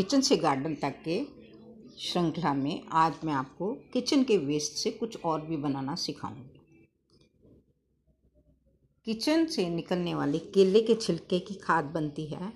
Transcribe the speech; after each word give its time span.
Kitchen 0.00 0.20
से 0.20 0.36
garden 0.36 0.74
तक 0.74 0.94
के 1.04 1.16
श्रृंखला 1.98 2.52
में 2.54 2.82
आज 2.90 3.14
मैं 3.24 3.32
आपको 3.32 3.66
किचन 3.92 4.22
के 4.24 4.36
वेस्ट 4.38 4.72
से 4.72 4.90
कुछ 4.90 5.16
और 5.24 5.40
भी 5.40 5.56
बनाना 5.56 5.94
सिखाऊँगी। 5.94 6.60
किचन 9.06 9.44
से 9.46 9.68
निकलने 9.68 10.14
वाले 10.14 10.38
केले 10.54 10.80
के 10.80 10.94
छिलके 10.94 11.38
की 11.38 11.54
खाद 11.54 11.84
बनती 11.84 12.26
है, 12.26 12.52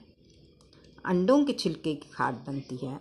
अंडों 1.05 1.45
के 1.45 1.53
छिलके 1.53 1.95
की 1.95 2.11
खाद 2.13 2.43
बनती 2.47 2.77
है, 2.77 2.99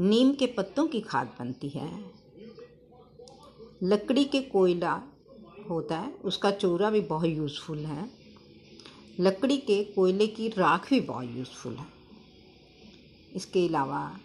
नीम 0.00 0.34
के 0.34 0.46
पत्तों 0.46 0.86
की 0.86 1.00
खाद 1.00 1.34
बनती 1.40 1.68
है, 1.68 1.90
लकड़ी 3.82 4.24
के 4.24 4.40
कोयला 4.42 5.02
होता 5.70 5.98
है, 5.98 6.12
उसका 6.24 6.50
चूरा 6.52 6.90
भी 6.90 7.00
बहुत 7.00 7.28
यूज़फुल 7.28 7.86
है, 7.86 8.10
लकड़ी 9.20 9.58
के 9.58 9.84
कोयले 9.84 10.26
की 10.26 10.48
राख 10.48 10.90
भी 10.90 11.00
बहुत 11.02 11.36
यूज़फुल 11.36 11.74
है। 11.74 11.96
इसके 13.32 13.66
अलावा 13.68 14.18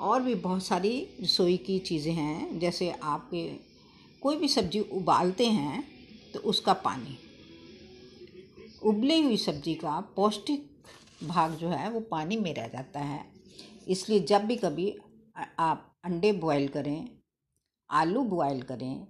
और 0.00 0.22
भी 0.22 0.34
बहुत 0.36 0.62
सारी 0.64 0.98
रसोई 1.22 1.56
की 1.56 1.78
चीज़ें 1.78 2.12
हैं। 2.12 2.58
जैसे 2.58 2.90
आपके 2.92 3.46
कोई 4.22 4.36
भी 4.36 4.48
सब्ज़ी 4.48 4.80
उबालते 4.80 5.46
हैं 5.46 5.84
तो 6.34 6.40
उसका 6.40 6.72
पानी। 6.84 7.18
उबली 8.82 9.20
हुई 9.22 9.36
सब्ज़ी 9.36 9.74
का 9.74 10.00
पौष्टिक 10.16 10.68
भाग 11.24 11.54
जो 11.54 11.68
है, 11.68 11.90
वो 11.90 12.00
पानी 12.00 12.36
में 12.36 12.52
रह 12.54 12.68
जाता 12.68 13.00
है। 13.00 13.24
इसलिए 13.88 14.20
जब 14.20 14.44
भी 14.44 14.56
कभी 14.56 14.94
आप 15.58 15.92
अंडे 16.04 16.32
बॉयल 16.34 16.68
करें, 16.68 17.08
आलू 17.90 18.22
बॉयल 18.24 18.62
करें, 18.62 19.06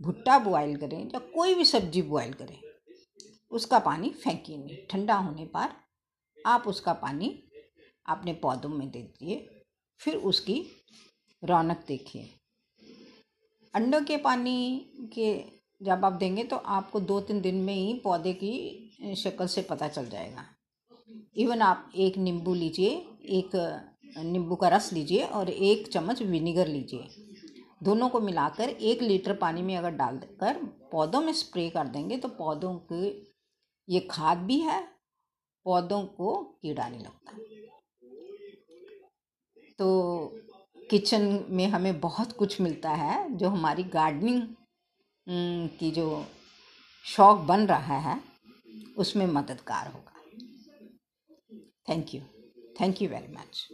भुट्टा 0.00 0.38
बॉयल 0.38 0.76
करें, 0.76 0.98
या 1.04 1.18
कोई 1.34 1.54
भी 1.54 1.64
सब्ज़ी 1.64 2.02
बॉयल 2.04 2.32
करें, 2.32 2.58
उसका 3.50 3.78
पानी 3.78 4.10
फेंकिए 4.14 4.56
नहीं, 4.56 4.76
ठंडा 4.90 5.14
होने 5.16 5.44
पर 5.46 5.68
आप 6.46 6.66
उसका 6.66 6.92
पानी 6.94 7.28
अपने 8.06 8.32
पौधों 8.34 8.68
में 8.68 8.90
दे 8.90 9.00
दीजिए, 9.00 9.48
फिर 10.00 10.16
उसकी 10.16 10.62
रौनक 11.42 11.84
देखिए। 11.88 12.28
अंडों 13.74 14.00
के 14.02 14.16
पानी 14.18 14.90
के 15.14 15.34
जब 15.80 16.04
आप 16.04 16.12
देंगे 16.14 16.44
तो 16.44 16.56
आपको 16.56 17.00
दो 17.02 17.20
तीन 17.20 17.40
दिन 17.40 17.54
में 17.56 17.74
ही 17.74 17.92
पौधे 18.04 18.32
की 18.34 19.14
शक्ल 19.16 19.46
से 19.46 19.62
पता 19.62 19.88
चल 19.88 20.06
जाएगा। 20.08 20.44
इवन 21.36 21.62
आप 21.62 21.90
एक 21.96 22.16
नींबू 22.18 22.54
लीजिए, 22.54 22.90
एक 23.30 23.50
नींबू 24.16 24.56
का 24.56 24.68
रस 24.68 24.92
लीजिए 24.92 25.24
और 25.24 25.50
एक 25.50 25.88
चम्मच 25.88 26.22
विनीगर 26.22 26.66
लीजिए। 26.68 27.08
दोनों 27.82 28.08
को 28.08 28.20
मिलाकर 28.20 28.68
एक 28.68 29.02
लीटर 29.02 29.32
पानी 29.36 29.62
में 29.62 29.76
अगर 29.76 29.90
डाल 29.92 30.18
कर 30.40 30.62
पौधों 30.92 31.20
में 31.20 31.32
स्प्रे 31.34 31.68
कर 31.70 31.88
देंगे 31.88 32.16
तो 32.16 32.28
पौधों 32.30 32.74
की, 32.92 33.32
ये 33.88 34.00
खाद 34.10 34.38
भी 34.38 34.58
है 34.60 34.80
पौधों 35.66 36.02
को 36.16 36.34
कीड़ा 36.62 36.88
नहीं 36.88 37.00
लगता। 37.00 37.32
तो 39.78 39.86
किचन 40.90 41.22
में 41.50 41.66
हमें 41.68 41.98
बहुत 42.00 42.32
कुछ 42.32 42.60
मिलता 42.60 42.90
है 42.92 43.36
जो 43.36 43.48
हमारी 43.48 43.82
गार्डनिंग 43.92 44.42
की 45.78 45.90
जो 45.90 46.06
शौक 47.04 47.38
बन 47.46 47.66
रहा 47.66 47.98
है, 48.00 48.20
उसमें 48.98 49.26
मददगार 49.26 49.92
होगा। 49.92 50.12
Thank 51.88 52.14
you 52.14 52.20
thank 52.80 53.02
you 53.02 53.08
very 53.08 53.32
much 53.32 53.68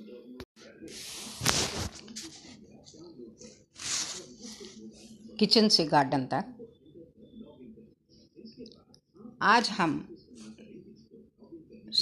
kitchen 5.38 5.68
से 5.68 5.84
गार्डन 5.84 6.27
तक। 6.27 6.44
आज 9.42 9.70
हम 9.70 10.11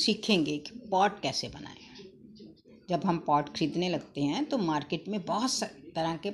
सीखेंगे 0.01 0.57
कि 0.59 0.79
पॉट 0.91 1.21
कैसे 1.23 1.49
बनाएँ। 1.49 1.77
जब 2.89 3.05
हम 3.05 3.19
पॉट 3.19 3.49
खरीदने 3.49 3.89
लगते 3.89 4.23
हैं 4.23 4.45
तो 4.45 4.59
मार्केट 4.59 5.09
में 5.09 5.25
बहुत 5.25 5.63
तरह 5.95 6.17
के 6.17 6.31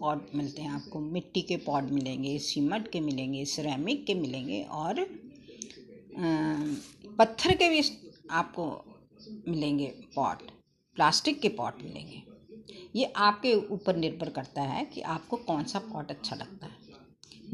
पॉट 0.00 0.34
मिलते 0.34 0.62
हैं 0.62 0.70
आपको। 0.70 1.00
मिट्टी 1.00 1.42
के 1.42 1.56
पॉट 1.56 1.84
मिलेंगे, 1.84 2.38
सीमट 2.38 2.90
के 2.90 3.00
मिलेंगे, 3.00 3.44
सिरेमिक 3.44 4.04
के 4.06 4.14
मिलेंगे 4.14 4.62
और 4.62 5.02
पत्थर 7.18 7.54
के 7.54 7.68
भी 7.68 7.82
आपको 8.30 8.66
मिलेंगे 9.48 9.86
पॉट। 10.16 10.42
प्लास्टिक 10.96 11.40
के 11.40 11.48
पॉट 11.50 11.82
मिलेंगे। 11.82 12.22
ये 12.96 13.12
आपके 13.18 13.54
ऊपर 13.54 13.96
निर्भर 13.96 14.28
करता 14.30 14.62
है 14.62 14.84
कि 14.84 15.00
आपको 15.00 15.36
कौन 15.38 15.64
सा 15.64 15.78
पॉट 15.84 16.10
अच्छा 16.10 16.36
लगता 16.36 16.66
है। 16.66 16.72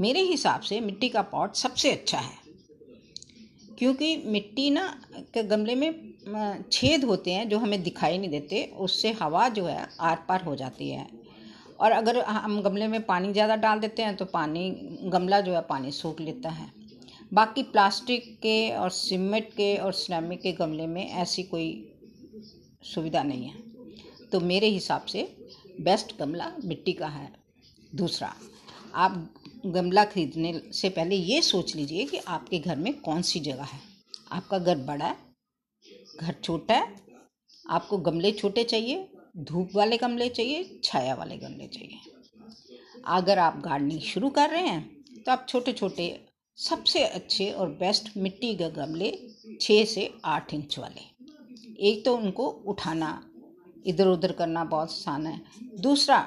मेरे 0.00 0.20
हिसाब 0.22 0.60
से 0.60 0.81
मिट्टी 0.81 1.09
का 1.09 1.22
पॉट 1.22 1.54
सबसे 1.54 1.91
अच्छा 1.93 2.19
है। 2.19 2.39
क्योंकि 3.80 4.16
मिट्टी 4.26 4.68
ना 4.70 4.82
के 5.34 5.42
गमले 5.44 5.74
में 5.74 6.64
छेद 6.72 7.04
होते 7.04 7.32
हैं 7.32 7.48
जो 7.48 7.58
हमें 7.58 7.82
दिखाई 7.82 8.18
नहीं 8.18 8.30
देते, 8.30 8.64
उससे 8.78 9.12
हवा 9.12 9.48
जो 9.48 9.64
है 9.66 9.86
आर 10.00 10.16
पार 10.28 10.42
हो 10.42 10.56
जाती 10.56 10.88
है। 10.91 11.06
और 11.80 11.92
अगर 11.92 12.19
हम 12.19 12.60
गमले 12.62 12.88
में 12.88 13.02
पानी 13.02 13.32
ज़्यादा 13.32 13.56
डाल 13.56 13.80
देते 13.80 14.02
हैं 14.02 14.16
तो 14.16 14.24
पानी, 14.26 14.70
गमला 15.04 15.40
जो 15.40 15.54
है 15.54 15.60
पानी 15.60 15.90
सूख 15.92 16.20
लेता 16.20 16.48
है। 16.50 16.70
बाकी 17.32 17.62
प्लास्टिक 17.64 18.34
के 18.36 18.70
और 18.72 18.90
सीमेंट 18.90 19.48
के 19.50 19.76
और 19.76 19.92
सिरेमिक 19.94 20.40
के 20.42 20.52
गमले 20.52 20.86
में 20.86 21.06
ऐसी 21.06 21.42
कोई 21.44 21.69
सुविधा 22.84 23.22
नहीं 23.22 23.44
है। 23.44 24.28
तो 24.32 24.40
मेरे 24.42 24.69
हिसाब 24.69 25.04
से 25.04 25.28
बेस्ट 25.80 26.19
गमला 26.19 26.52
मिट्टी 26.64 26.92
का 26.92 27.06
है। 27.08 27.28
दूसरा, 27.94 28.32
आप 28.94 29.28
गमला 29.66 30.04
खरीदने 30.04 30.53
से 30.72 30.88
पहले 30.88 31.16
ये 31.16 31.41
सोच 31.43 31.75
लीजिए 31.76 32.04
कि 32.06 32.16
आपके 32.19 32.59
घर 32.59 32.76
में 32.76 32.93
कौन 33.00 33.22
सी 33.22 33.41
जगह 33.41 33.65
है। 33.65 33.81
आपका 34.32 34.59
घर 34.59 34.78
बड़ा 34.78 35.06
है, 35.06 35.16
घर 36.21 36.34
छोटा 36.44 36.75
है, 36.75 36.94
आपको 37.65 37.99
गमले 37.99 38.32
छोटे 38.32 38.65
चाहिए, 38.65 39.09
धूप 39.38 39.70
वाले 39.75 39.97
गमले 39.97 40.28
चाहिए, 40.28 40.81
छाया 40.84 41.15
वाले 41.15 41.37
गमले 41.37 41.66
चाहिए। 41.66 41.99
अगर 43.09 43.38
आप 43.38 43.60
गार्डनिंग 43.65 44.00
शुरू 44.03 44.31
कर 44.31 44.50
रहे 44.50 44.66
हैं 44.66 45.22
तो 45.22 45.32
आप 45.32 45.47
छोटे 45.49 45.72
छोटे 45.72 46.09
सबसे 46.59 47.04
अच्छे 47.04 47.50
और 47.50 47.69
बेस्ट 47.75 48.10
मिट्टी 48.16 48.54
के 48.54 48.70
गमले 48.70 49.12
छः 49.60 49.84
से 49.84 50.12
आठ 50.26 50.54
इंच 50.54 50.78
वाले। 50.78 51.09
एक 51.82 52.04
तो 52.04 52.16
उनको 52.16 52.49
उठाना 52.66 53.10
इधर 53.87 54.06
उधर 54.06 54.32
करना 54.32 54.65
बहुत 54.65 54.91
आसान 54.91 55.26
है। 55.26 55.41
दूसरा, 55.81 56.26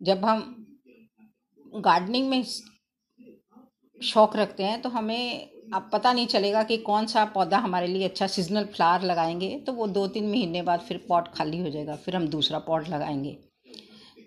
जब 0.00 0.24
हम 0.24 0.57
गार्डनिंग 1.76 2.28
में 2.28 2.42
शौक 4.00 4.36
रखते 4.36 4.62
हैं 4.62 4.80
तो 4.82 4.88
हमें 4.88 5.50
अब 5.74 5.88
पता 5.92 6.12
नहीं 6.12 6.26
चलेगा 6.26 6.62
कि 6.62 6.76
कौन 6.78 7.06
सा 7.06 7.24
पौधा 7.24 7.58
हमारे 7.58 7.86
लिए 7.86 8.04
अच्छा 8.04 8.26
सीजनल 8.26 8.64
फ्लावर 8.64 9.02
लगाएँगे 9.02 9.48
तो 9.66 9.72
वो 9.72 9.86
दो 9.86 10.06
तीन 10.06 10.28
महीने 10.30 10.62
बाद 10.62 10.80
फिर 10.80 11.04
पॉट 11.08 11.28
खाली 11.28 11.58
हो 11.58 11.70
जाएगा, 11.70 11.96
फिर 11.96 12.16
हम 12.16 12.28
दूसरा 12.28 12.58
पॉट 12.58 12.88
लगाएँगे। 12.88 13.36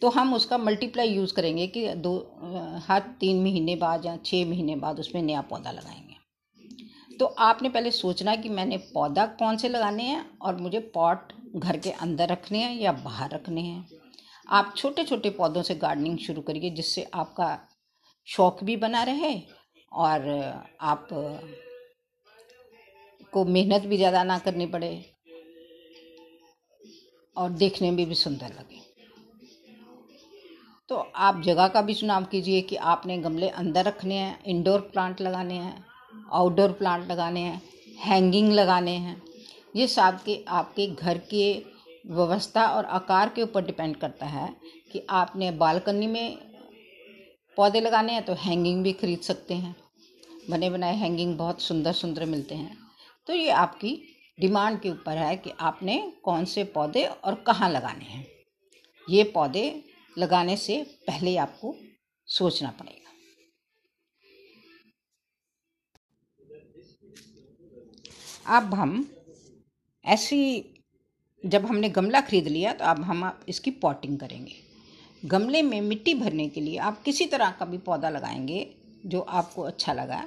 तो 0.01 0.09
हम 0.09 0.33
उसका 0.33 0.57
मल्टीप्लाई 0.57 1.07
यूज़ 1.07 1.33
करेंगे 1.33 1.67
कि 1.67 1.87
दो, 1.87 2.13
हर 2.87 2.99
तीन 3.19 3.41
महीने 3.43 3.75
बाद 3.75 4.05
या 4.05 4.17
छः 4.17 4.45
महीने 4.45 4.75
बाद 4.75 4.99
उसमें 4.99 5.21
नया 5.21 5.41
पौधा 5.41 5.71
लगाएँगे। 5.71 7.17
तो 7.17 7.25
आपने 7.25 7.69
पहले 7.69 7.91
सोचना 7.91 8.35
कि 8.35 8.49
मैंने 8.49 8.77
पौधा 8.93 9.25
कौन 9.39 9.57
से 9.57 9.69
लगाने 9.69 10.03
हैं 10.03 10.25
और 10.39 10.55
मुझे 10.55 10.79
पॉट 10.93 11.33
घर 11.55 11.77
के 11.77 11.91
अंदर 11.91 12.27
रखने 12.27 12.59
हैं 12.59 12.75
या 12.75 12.91
बाहर 12.91 13.29
रखने 13.29 13.61
हैं। 13.61 14.00
आप 14.47 14.73
छोटे 14.77 15.03
छोटे 15.03 15.29
पौधों 15.31 15.61
से 15.63 15.75
गार्डनिंग 15.77 16.17
शुरू 16.19 16.41
करिए, 16.41 16.69
जिससे 16.71 17.03
आपका 17.15 17.57
शौक 18.27 18.63
भी 18.63 18.75
बना 18.77 19.03
रहे 19.03 19.33
और 19.91 20.29
आप 20.81 21.07
को 23.33 23.43
मेहनत 23.47 23.81
भी 23.81 23.97
ज़्यादा 23.97 24.23
ना 24.23 24.37
करनी 24.39 24.65
पड़े 24.67 24.93
और 27.37 27.49
देखने 27.51 27.89
में 27.89 27.97
भी 27.97 28.05
भी 28.05 28.15
सुंदर 28.15 28.47
लगे। 28.49 28.79
तो 30.89 30.95
आप 30.95 31.41
जगह 31.41 31.67
का 31.67 31.81
भी 31.81 31.93
चुनाव 31.93 32.23
कीजिए 32.31 32.61
कि 32.61 32.75
आपने 32.75 33.17
गमले 33.17 33.49
अंदर 33.49 33.85
रखने 33.85 34.15
हैं 34.15 34.43
इंडोर 34.45 34.79
प्लांट 34.93 35.21
लगाने 35.21 35.55
हैं 35.55 35.83
आउटडोर 36.31 36.71
प्लांट 36.71 37.07
लगाने 37.11 37.41
हैं 37.41 37.61
हैंगिंग 37.99 38.51
लगाने 38.51 38.95
हैं। 38.97 39.21
ये 39.75 39.87
सब 39.87 40.19
के 40.23 40.43
आपके 40.49 40.87
घर 40.87 41.17
के 41.29 41.53
व्यवस्था 42.05 42.65
और 42.67 42.85
आकार 42.85 43.29
के 43.29 43.41
ऊपर 43.43 43.65
डिपेंड 43.65 43.95
करता 43.95 44.25
है 44.25 44.47
कि 44.91 45.05
आपने 45.09 45.51
बालकनी 45.51 46.07
में 46.07 46.37
पौधे 47.57 47.81
लगाने 47.81 48.13
हैं 48.13 48.23
तो 48.25 48.33
हैंगिंग 48.33 48.83
भी 48.83 48.93
खरीद 48.93 49.19
सकते 49.19 49.53
हैं। 49.53 49.75
बने 50.49 50.69
बनाए 50.69 50.95
हैंगिंग 50.95 51.37
बहुत 51.37 51.61
सुंदर 51.61 51.93
सुंदर 51.93 52.25
मिलते 52.25 52.55
हैं। 52.55 52.77
तो 53.27 53.33
ये 53.33 53.49
आपकी 53.49 53.91
डिमांड 54.37 54.79
के 54.81 54.89
ऊपर 54.89 55.17
है 55.17 55.35
कि 55.37 55.51
आपने 55.59 55.97
कौन 56.23 56.45
से 56.45 56.63
पौधे 56.63 57.05
और 57.05 57.35
कहाँ 57.47 57.69
लगाने 57.69 58.05
हैं। 58.05 58.25
ये 59.07 59.23
पौधे 59.33 59.83
लगाने 60.17 60.57
से 60.57 60.83
पहले 61.07 61.35
आपको 61.37 61.75
सोचना 62.27 62.71
पड़ेगा। 62.71 62.99
अब 68.57 68.73
हम 68.73 69.05
ऐसी 70.05 70.39
जब 71.43 71.65
हमने 71.65 71.89
गमला 71.89 72.19
ख़रीद 72.21 72.47
लिया 72.47 72.73
तो 72.73 72.85
अब 72.85 73.01
हम 73.03 73.23
आप 73.23 73.39
इसकी 73.49 73.71
पॉटिंग 73.79 74.17
करेंगे। 74.19 74.55
गमले 75.23 75.61
में 75.61 75.79
मिट्टी 75.81 76.13
भरने 76.15 76.47
के 76.49 76.61
लिए 76.61 76.77
आप 76.79 77.01
किसी 77.03 77.25
तरह 77.27 77.51
का 77.51 77.65
भी 77.65 77.77
पौधा 77.79 78.09
लगाएँगे, 78.09 78.67
जो 79.05 79.19
आपको 79.21 79.61
अच्छा 79.63 79.93
लगा। 79.93 80.23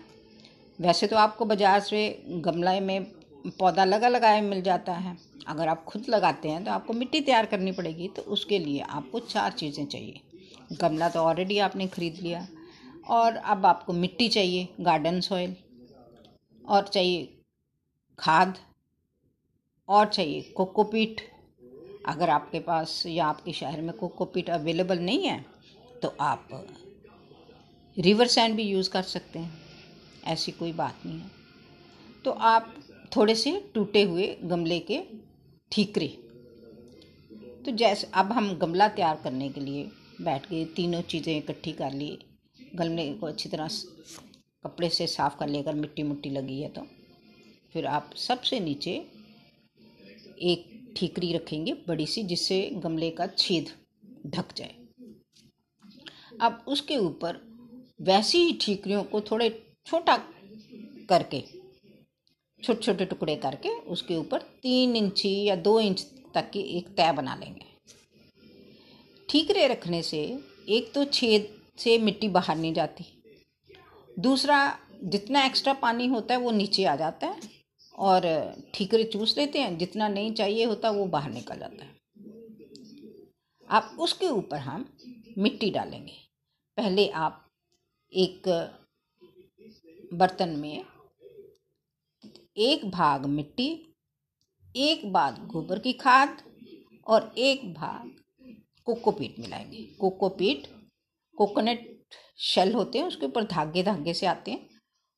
वैसे 0.79 1.07
तो 1.07 1.17
आपको 1.17 1.45
बाज़ार 1.45 1.81
से 1.83 2.25
गमला 2.41 2.79
में 2.81 3.05
पौधा 3.59 3.85
लगा 3.85 4.09
लगाए 4.09 4.41
मिल 4.43 4.63
जाता 4.63 4.93
है। 4.95 5.17
अगर 5.49 5.69
आप 5.69 5.85
खुद 5.85 6.05
लगाते 6.09 6.49
हैं 6.49 6.65
तो 6.65 6.71
आपको 6.71 6.93
मिट्टी 6.95 7.21
तैयार 7.21 7.47
करनी 7.47 7.73
पड़ेगी 7.73 8.09
तो 8.09 8.23
उसके 8.25 8.59
लिए 8.59 8.81
आपको 8.81 9.19
चार 9.21 9.53
चीज़ें 9.53 9.85
चाहिए। 9.87 10.21
गमला 10.73 11.09
तो 11.09 11.21
ऑलरेडी 11.21 11.59
आपने 11.61 11.87
ख़रीद 11.89 12.19
लिया, 12.23 12.47
और 13.07 13.37
अब 13.37 13.67
आपको 13.67 13.93
मिट्टी 13.95 14.29
चाहिए 14.29 14.69
गार्डन 14.81 15.21
सॉइल 15.23 15.55
और 16.65 16.83
चाहिए 16.85 17.29
खाद 18.19 18.57
और 19.89 20.07
चाहिए, 20.07 20.43
कोकोपीट। 20.57 21.21
अगर 22.07 22.31
आपके 22.31 22.61
पास 22.61 23.03
या 23.07 23.27
आपके 23.27 23.53
शहर 23.53 23.81
में 23.81 23.93
कोकोपीट 23.97 24.51
अवेलेबल 24.51 24.99
नहीं 24.99 25.27
है 25.27 25.45
तो 26.03 26.09
आप 26.21 26.49
रिवर 27.97 28.27
सैंड 28.27 28.55
भी 28.57 28.63
यूज़ 28.63 28.91
कर 28.91 29.03
सकते 29.05 29.39
हैं। 29.39 29.63
ऐसी 30.27 30.53
कोई 30.53 30.73
बात 30.73 31.01
नहीं 31.07 31.19
है। 31.19 31.31
तो 32.25 32.31
आप 32.31 32.75
थोड़े 33.17 33.35
से 33.35 33.53
टूटे 33.75 34.03
हुए 34.03 34.27
गमले 34.45 34.79
के 34.81 35.01
ठीकरे। 35.73 36.07
तो 37.65 37.71
जैसे 37.73 38.11
अब 38.15 38.33
हम 38.33 38.53
गमला 38.59 38.89
तैयार 38.89 39.21
करने 39.25 39.49
के 39.49 39.61
लिए 39.61 39.91
बैठ 40.21 40.49
गए, 40.51 40.65
तीनों 40.67 41.01
चीज़ें 41.03 41.37
इकट्ठी 41.37 41.73
कर 41.73 41.93
लिए 41.93 42.19
गमले 42.75 43.13
को 43.13 43.27
अच्छी 43.27 43.49
तरह 43.49 43.69
कपड़े 44.65 44.89
से 44.89 45.07
साफ़ 45.07 45.39
कर 45.39 45.49
लेकर 45.49 45.75
मिट्टी 45.75 46.03
मुट्टी 46.03 46.31
लगी 46.31 46.61
है 46.61 46.69
तो। 46.69 46.87
फिर 47.75 47.87
आप 47.87 48.11
सबसे 48.19 48.61
नीचे 48.61 48.97
एक 50.39 50.95
ठीकरी 50.97 51.33
रखेंगे 51.33 51.73
बड़ी 51.89 52.07
सी, 52.07 52.23
जिससे 52.23 52.61
गमले 52.75 53.11
का 53.11 53.27
छेद 53.29 53.71
ढक 54.27 54.55
जाए। 54.57 54.75
अब 56.41 56.65
उसके 56.69 56.97
ऊपर 56.97 57.41
वैसी 58.01 58.39
ही 58.39 58.53
ठीकरियों 58.61 59.03
को 59.05 59.21
थोड़े 59.21 59.49
छोटा 59.87 60.17
करके 61.09 61.41
छोटे 62.63 62.81
छोटे 62.83 63.05
टुकड़े 63.05 63.37
करके 63.37 63.69
उसके 63.69 64.17
ऊपर 64.17 64.43
तीन 64.63 64.97
इंची 64.97 65.33
या 65.45 65.57
दो 65.57 65.79
इंच 65.81 66.07
तक 66.35 66.51
की 66.51 66.61
एक 66.79 66.89
तय 66.89 67.13
बना 67.13 67.35
लेंगे। 67.35 67.67
ठीकरे 69.29 69.67
रखने 69.67 70.03
से 70.03 70.21
एक 70.69 70.93
तो 70.95 71.05
छेद 71.05 71.49
से 71.79 71.99
मिट्टी 71.99 72.29
बाहर 72.29 72.57
नहीं 72.57 72.73
जाती। 72.75 73.05
दूसरा 74.19 74.59
जितना 75.05 75.45
एक्स्ट्रा 75.45 75.73
पानी 75.73 76.07
होता 76.07 76.35
है 76.35 76.41
वो 76.41 76.51
नीचे 76.51 76.85
आ 76.85 76.97
जाता 76.97 77.27
है। 77.27 77.54
और 77.99 78.23
ठीकरे 78.75 79.05
चूस 79.05 79.39
लेते 79.39 79.59
हैं, 79.59 79.79
जितना 79.79 80.09
नहीं 80.09 80.33
चाहिए 80.33 80.65
होता 80.65 80.91
वो 80.91 81.07
बाहर 81.07 81.31
निकल 81.31 81.59
जाता 81.59 81.85
है। 81.85 81.97
आप 83.71 83.97
उसके 84.01 84.29
ऊपर 84.29 84.57
हम 84.57 84.97
मिट्टी 85.39 85.71
डालेंगे। 85.71 86.13
पहले 86.77 87.09
आप 87.09 87.51
एक 88.13 88.43
बर्तन 90.15 90.49
में 90.49 90.85
एक 92.57 92.91
भाग 92.91 93.27
मिट्टी, 93.27 93.95
एक 94.77 95.13
भाग 95.13 95.47
गोबर 95.47 95.79
की 95.79 95.93
खाद 95.93 96.43
और 97.07 97.35
एक 97.39 97.75
भाग 97.75 98.17
कोकोपीट 98.85 99.39
मिलाएँगे। 99.39 99.85
कोकोपीट 100.01 100.67
कोकोनट 101.37 102.05
शेल 102.39 102.73
होते 102.73 102.99
हैं, 102.99 103.07
उसके 103.07 103.27
ऊपर 103.27 103.45
धागे 103.45 103.83
धागे 103.83 104.15
से 104.15 104.27
आते 104.27 104.51
हैं। 104.51 104.74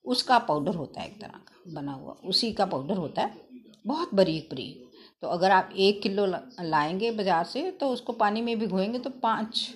उसका 0.07 0.39
पाउडर 0.41 0.75
होता 0.75 1.01
है 1.01 1.09
एक 1.09 1.21
तरह 1.21 1.39
का, 1.41 1.63
बना 1.71 1.93
हुआ, 1.93 2.13
उसी 2.25 2.53
का 2.53 2.67
पाउडर 2.67 2.97
होता 2.97 3.23
है। 3.23 3.45
बहुत 3.87 4.15
बारीक, 4.15 4.49
बरीक। 4.51 4.85
तो 5.23 5.29
अगर 5.29 5.51
आप 5.51 5.71
एक 5.79 6.01
किलो 6.03 6.27
लाएँगे 6.27 7.11
बाज़ार 7.11 7.45
से 7.47 7.71
तो 7.71 7.89
उसको 7.89 8.13
पानी 8.15 8.41
में 8.43 8.59
भिगोएँगे 8.59 8.99
तो 8.99 9.11
पाँच 9.23 9.67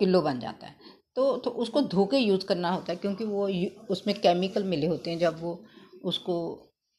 किलो 0.00 0.20
बन 0.22 0.40
जाता 0.40 0.66
है। 0.66 0.74
तो 1.16 1.36
तो 1.36 1.50
उसको 1.52 1.80
धो 1.82 2.04
के 2.06 2.18
यूज़ 2.18 2.44
करना 2.46 2.70
होता 2.70 2.92
है, 2.92 2.98
क्योंकि 2.98 3.24
वो 3.24 3.48
उसमें 3.90 4.14
केमिकल 4.16 4.64
मिले 4.64 4.86
होते 4.86 5.10
हैं। 5.10 5.18
जब 5.18 5.40
वो 5.40 5.62
उसको 6.04 6.34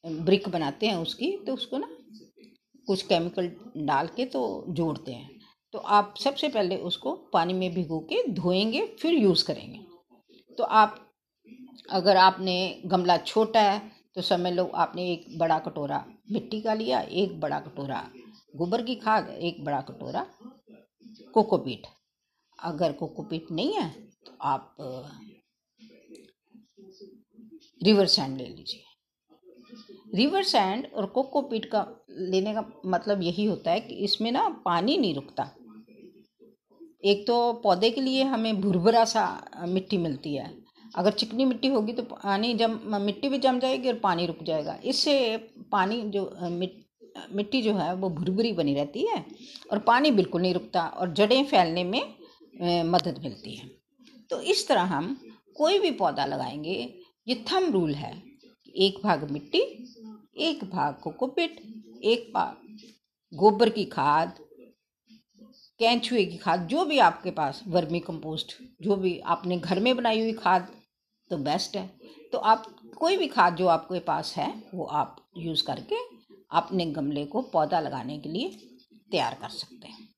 ब्रिक 0.03 0.49
बनाते 0.49 0.87
हैं 0.87 0.95
उसकी 0.97 1.31
तो 1.47 1.53
उसको 1.53 1.77
ना 1.77 1.87
कुछ 2.87 3.01
केमिकल 3.03 3.51
डाल 3.79 4.07
के 4.07 4.25
तो 4.25 4.41
जोड़ते 4.69 5.11
हैं। 5.11 5.29
तो 5.73 5.79
आप 5.79 6.13
सबसे 6.19 6.49
पहले 6.49 6.77
उसको 6.83 7.13
पानी 7.33 7.53
में 7.53 7.73
भिगो 7.73 7.99
के 8.09 8.27
धोएँगे, 8.31 8.85
फिर 8.99 9.13
यूज़ 9.13 9.45
करेंगे। 9.45 9.79
तो 10.57 10.63
आप 10.63 10.99
अगर 11.93 12.17
आपने 12.17 12.81
गमला 12.85 13.17
छोटा 13.19 13.61
है 13.61 13.81
तो 14.15 14.21
समझ 14.21 14.51
लो, 14.53 14.65
आपने 14.65 15.11
एक 15.11 15.25
बड़ा 15.39 15.57
कटोरा 15.59 16.03
मिट्टी 16.31 16.61
का 16.61 16.73
लिया, 16.73 16.99
एक 17.01 17.39
बड़ा 17.39 17.59
कटोरा 17.59 18.03
गोबर 18.55 18.81
की 18.81 18.95
खाद, 18.95 19.29
एक 19.29 19.63
बड़ा 19.65 19.81
कटोरा 19.81 20.25
कोकोपीट 21.33 21.87
अगर 22.59 22.91
कोकोपीट 22.93 23.51
नहीं 23.51 23.73
है 23.73 23.89
तो 24.25 24.37
आप 24.41 24.75
रिवर 27.81 28.05
सैंड 28.07 28.37
ले 28.37 28.45
लीजिए। 28.45 28.83
रिवर 30.15 30.43
सैंड 30.43 30.87
और 30.93 31.05
कोकोपीट 31.07 31.65
का 31.65 31.85
लेने 32.09 32.53
का 32.53 32.65
मतलब 32.85 33.21
यही 33.21 33.45
होता 33.45 33.71
है 33.71 33.79
कि 33.79 33.95
इसमें 34.05 34.31
ना 34.31 34.47
पानी 34.65 34.97
नहीं 34.97 35.15
रुकता। 35.15 35.49
एक 37.03 37.25
तो 37.27 37.53
पौधे 37.53 37.89
के 37.91 38.01
लिए 38.01 38.23
हमें 38.23 38.61
भुरभुरा 38.61 39.03
सा 39.05 39.25
मिट्टी 39.67 39.97
मिलती 39.97 40.35
है। 40.35 40.62
अगर 40.95 41.11
चिकनी 41.11 41.45
मिट्टी 41.45 41.67
होगी 41.67 41.93
तो 41.93 42.03
पानी 42.03 42.53
जम, 42.53 42.79
मिट्टी 43.01 43.29
भी 43.29 43.37
जम 43.39 43.59
जाएगी 43.59 43.87
और 43.89 43.99
पानी 43.99 44.25
रुक 44.25 44.43
जाएगा। 44.43 44.77
इससे 44.83 45.37
पानी 45.71 46.01
जो 46.11 46.23
मिट्टी 47.31 47.61
जो 47.61 47.73
है 47.75 47.93
वो 47.95 48.09
भुरभुरी 48.09 48.51
बनी 48.53 48.73
रहती 48.73 49.05
है 49.07 49.23
और 49.71 49.79
पानी 49.81 50.11
बिल्कुल 50.11 50.41
नहीं 50.41 50.53
रुकता 50.53 50.85
और 50.87 51.13
जड़ें 51.13 51.43
फैलने 51.45 51.83
में 51.83 52.83
मदद 52.85 53.19
मिलती 53.23 53.55
है। 53.55 53.69
तो 54.31 54.39
इस 54.43 54.67
तरह 54.67 54.81
हम 54.87 55.15
कोई 55.55 55.79
भी 55.79 55.91
पौधा 55.93 56.25
लगाएँगे, 56.25 56.77
ये 57.27 57.43
थम 57.47 57.71
रूल 57.71 57.93
है 57.93 58.13
एक 58.75 58.99
भाग 59.03 59.29
मिट्टी, 59.31 59.59
एक 60.39 60.63
भाग 60.65 60.99
कोकोपिट, 61.03 61.59
एक 62.03 62.31
भाग 62.35 62.55
गोबर 63.33 63.69
की 63.69 63.85
खाद, 63.85 64.37
कैंचुए 65.79 66.23
की 66.25 66.37
खाद, 66.37 66.67
जो 66.67 66.85
भी 66.85 66.97
आपके 66.99 67.31
पास 67.31 67.61
वर्मी 67.67 67.99
कंपोस्ट 67.99 68.53
जो 68.81 68.95
भी 68.95 69.17
आपने 69.27 69.57
घर 69.57 69.79
में 69.79 69.95
बनाई 69.95 70.19
हुई 70.21 70.33
खाद 70.33 70.71
तो 71.33 71.37
बेस्ट 71.37 71.77
है। 71.77 71.99
तो 72.31 72.37
आप, 72.37 72.75
कोई 72.97 73.17
भी 73.17 73.27
खाद 73.27 73.55
जो 73.55 73.67
आपके 73.67 73.99
पास 73.99 74.35
है, 74.37 74.63
वो 74.73 74.85
आप 74.85 75.29
यूज़ 75.37 75.63
करके 75.63 75.95
अपने 76.51 76.85
गमले 76.85 77.25
को 77.25 77.41
पौधा 77.41 77.79
लगाने 77.79 78.19
के 78.19 78.29
लिए 78.29 78.49
तैयार 79.11 79.37
कर 79.41 79.49
सकते 79.49 79.87
हैं। 79.87 80.09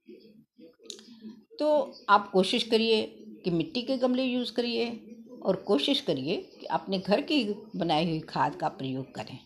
तो 1.60 1.96
आप 2.10 2.32
कोशिश 2.32 2.64
करिए 2.64 3.02
कि 3.44 3.50
मिट्टी 3.50 3.82
के 3.82 3.98
गमले 3.98 4.24
यूज़ 4.24 4.54
करिए 4.54 5.16
और 5.44 5.56
कोशिश 5.56 6.02
करिए 6.02 6.36
कि 6.60 6.66
अपने 6.66 7.00
घर 7.00 7.22
की 7.22 7.44
बनाई 7.76 8.06
हुई 8.06 8.20
खाद 8.20 8.56
का 8.56 8.68
प्रयोग 8.68 9.16
करें। 9.16 9.40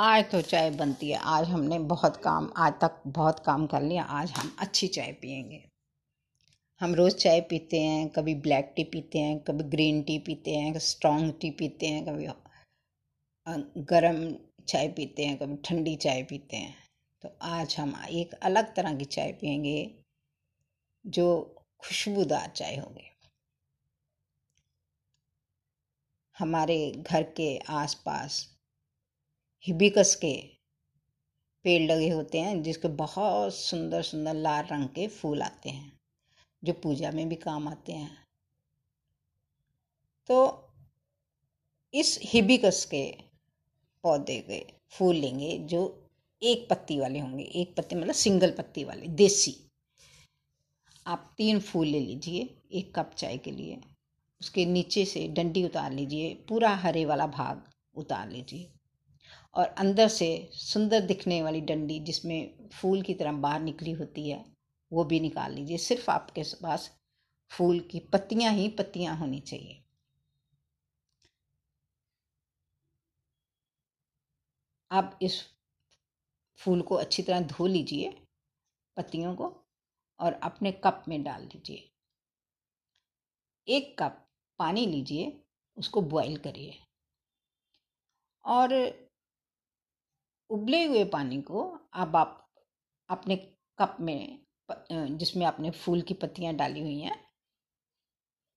आज 0.00 0.30
तो 0.30 0.40
चाय 0.40 0.70
बनती 0.70 1.10
है। 1.10 1.16
आज 1.16 1.48
हमने 1.48 1.78
बहुत 1.78 2.16
काम, 2.16 2.52
आज 2.56 2.72
तक 2.72 3.02
बहुत 3.06 3.40
काम 3.40 3.66
कर 3.66 3.82
लिया। 3.82 4.02
आज 4.02 4.30
हम 4.30 4.56
अच्छी 4.58 4.86
चाय 4.88 5.12
पियेंगे। 5.12 5.68
हम 6.80 6.94
रोज़ 6.94 7.16
चाय 7.16 7.40
पीते 7.40 7.80
हैं, 7.80 8.08
कभी 8.08 8.34
ब्लैक 8.34 8.72
टी 8.76 8.84
पीते 8.84 9.18
हैं, 9.18 9.38
कभी 9.38 9.64
ग्रीन 9.64 10.02
टी 10.02 10.18
पीते 10.18 10.54
हैं 10.54 10.78
स्ट्रॉन्ग 10.78 11.34
टी 11.40 11.50
पीते 11.50 11.86
हैं, 11.86 12.04
कभी 12.04 12.26
गरम 13.82 14.34
चाय 14.68 14.88
पीते 14.88 15.24
हैं, 15.26 15.36
कभी 15.38 15.56
ठंडी 15.56 15.96
चाय 15.96 16.22
पीते 16.22 16.56
हैं। 16.56 16.76
तो 17.22 17.36
आज 17.42 17.76
हम 17.78 17.94
एक 18.10 18.32
अलग 18.32 18.74
तरह 18.74 18.94
की 18.94 19.04
चाय 19.04 19.32
पियेंगे, 19.32 19.94
जो 21.06 21.56
खुशबूदार 21.78 22.48
चाय 22.48 22.76
होगी। 22.76 23.10
हमारे 26.38 26.90
घर 26.90 27.22
के 27.22 27.58
आसपास 27.58 28.51
हिबिकस 29.66 30.14
के 30.14 30.32
पेड़ 31.64 31.82
लगे 31.92 32.08
होते 32.08 32.40
हैं, 32.40 32.62
जिसके 32.62 32.88
बहुत 32.88 33.54
सुंदर 33.54 34.02
सुंदर 34.02 34.34
लाल 34.34 34.64
रंग 34.64 34.88
के 34.88 35.06
फूल 35.08 35.42
आते 35.42 35.70
हैं, 35.70 36.00
जो 36.64 36.72
पूजा 36.72 37.10
में 37.10 37.28
भी 37.28 37.36
काम 37.36 37.68
आते 37.68 37.92
हैं। 37.92 38.16
तो 40.26 40.68
इस 41.94 42.18
हिबिकस 42.22 42.84
के 42.84 43.04
पौधे 44.04 44.38
के 44.40 44.64
फूल 44.90 45.16
लेंगे, 45.16 45.58
जो 45.58 46.10
एक 46.42 46.68
पत्ती 46.70 46.98
वाले 47.00 47.18
होंगे, 47.18 47.44
एक 47.44 47.74
पत्ती 47.76 47.96
मतलब 47.96 48.14
सिंगल 48.14 48.50
पत्ती 48.50 48.84
वाले, 48.84 49.06
देसी। 49.06 49.54
आप 51.06 51.34
तीन 51.36 51.60
फूल 51.60 51.86
ले 51.86 52.00
लीजिए, 52.00 52.42
एक 52.72 52.94
कप 52.94 53.14
चाय 53.16 53.38
के 53.38 53.50
लिए, 53.50 53.80
उसके 54.40 54.66
नीचे 54.66 55.04
से 55.04 55.28
डंडी 55.28 55.64
उतार 55.64 55.92
लीजिए, 55.92 56.34
पूरा 56.48 56.74
हरे 56.76 57.04
वाला 57.04 57.26
भाग 57.26 57.62
उतार 57.94 58.30
लीजिए। 58.30 58.72
और 59.54 59.66
अंदर 59.66 60.08
से 60.08 60.50
सुंदर 60.52 61.00
दिखने 61.00 61.42
वाली 61.42 61.60
डंडी 61.60 62.00
जिसमें 62.00 62.68
फूल 62.68 63.02
की 63.02 63.14
तरह 63.14 63.32
बाहर 63.32 63.60
निकली 63.60 63.92
होती 63.92 64.30
है, 64.30 64.44
वो 64.92 65.04
भी 65.04 65.20
निकाल 65.20 65.52
लीजिए। 65.52 65.78
सिर्फ़ 65.78 66.10
आपके 66.10 66.42
पास 66.62 66.98
फूल 67.50 67.80
की 67.80 67.98
पत्तियाँ 67.98 68.52
ही 68.52 68.68
पत्तियाँ 68.68 69.16
होनी 69.16 69.40
चाहिए। 69.40 69.84
आप 74.90 75.18
इस 75.22 75.42
फूल 76.58 76.82
को 76.82 76.94
अच्छी 76.94 77.22
तरह 77.22 77.40
धो 77.40 77.66
लीजिए, 77.66 78.26
पत्तियों 78.96 79.34
को, 79.34 79.64
और 80.20 80.32
अपने 80.32 80.72
कप 80.72 81.04
में 81.08 81.22
डाल 81.22 81.46
दीजिए। 81.46 81.90
एक 83.68 83.96
कप 83.98 84.28
पानी 84.58 84.86
लीजिए, 84.86 85.42
उसको 85.76 86.02
बॉईल 86.02 86.36
करिए। 86.36 86.74
और 88.44 89.01
उबले 90.52 90.84
हुए 90.84 91.04
पानी 91.04 91.40
को 91.42 91.62
अब 91.94 92.16
आप 92.16 92.38
अपने 93.10 93.36
कप 93.78 93.96
में 94.00 94.42
जिसमें 94.92 95.46
आपने 95.46 95.70
फूल 95.70 96.02
की 96.02 96.14
पत्तियाँ 96.14 96.54
डाली 96.54 96.80
हुई 96.80 97.00
हैं, 97.00 97.16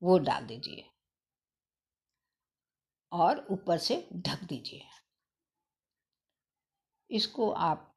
वो 0.02 0.18
डाल 0.20 0.46
दीजिए। 0.48 0.90
और 3.12 3.46
ऊपर 3.52 3.78
से 3.78 4.08
ढक 4.16 4.44
दीजिए। 4.44 4.84
इसको 7.10 7.52
आप 7.52 7.92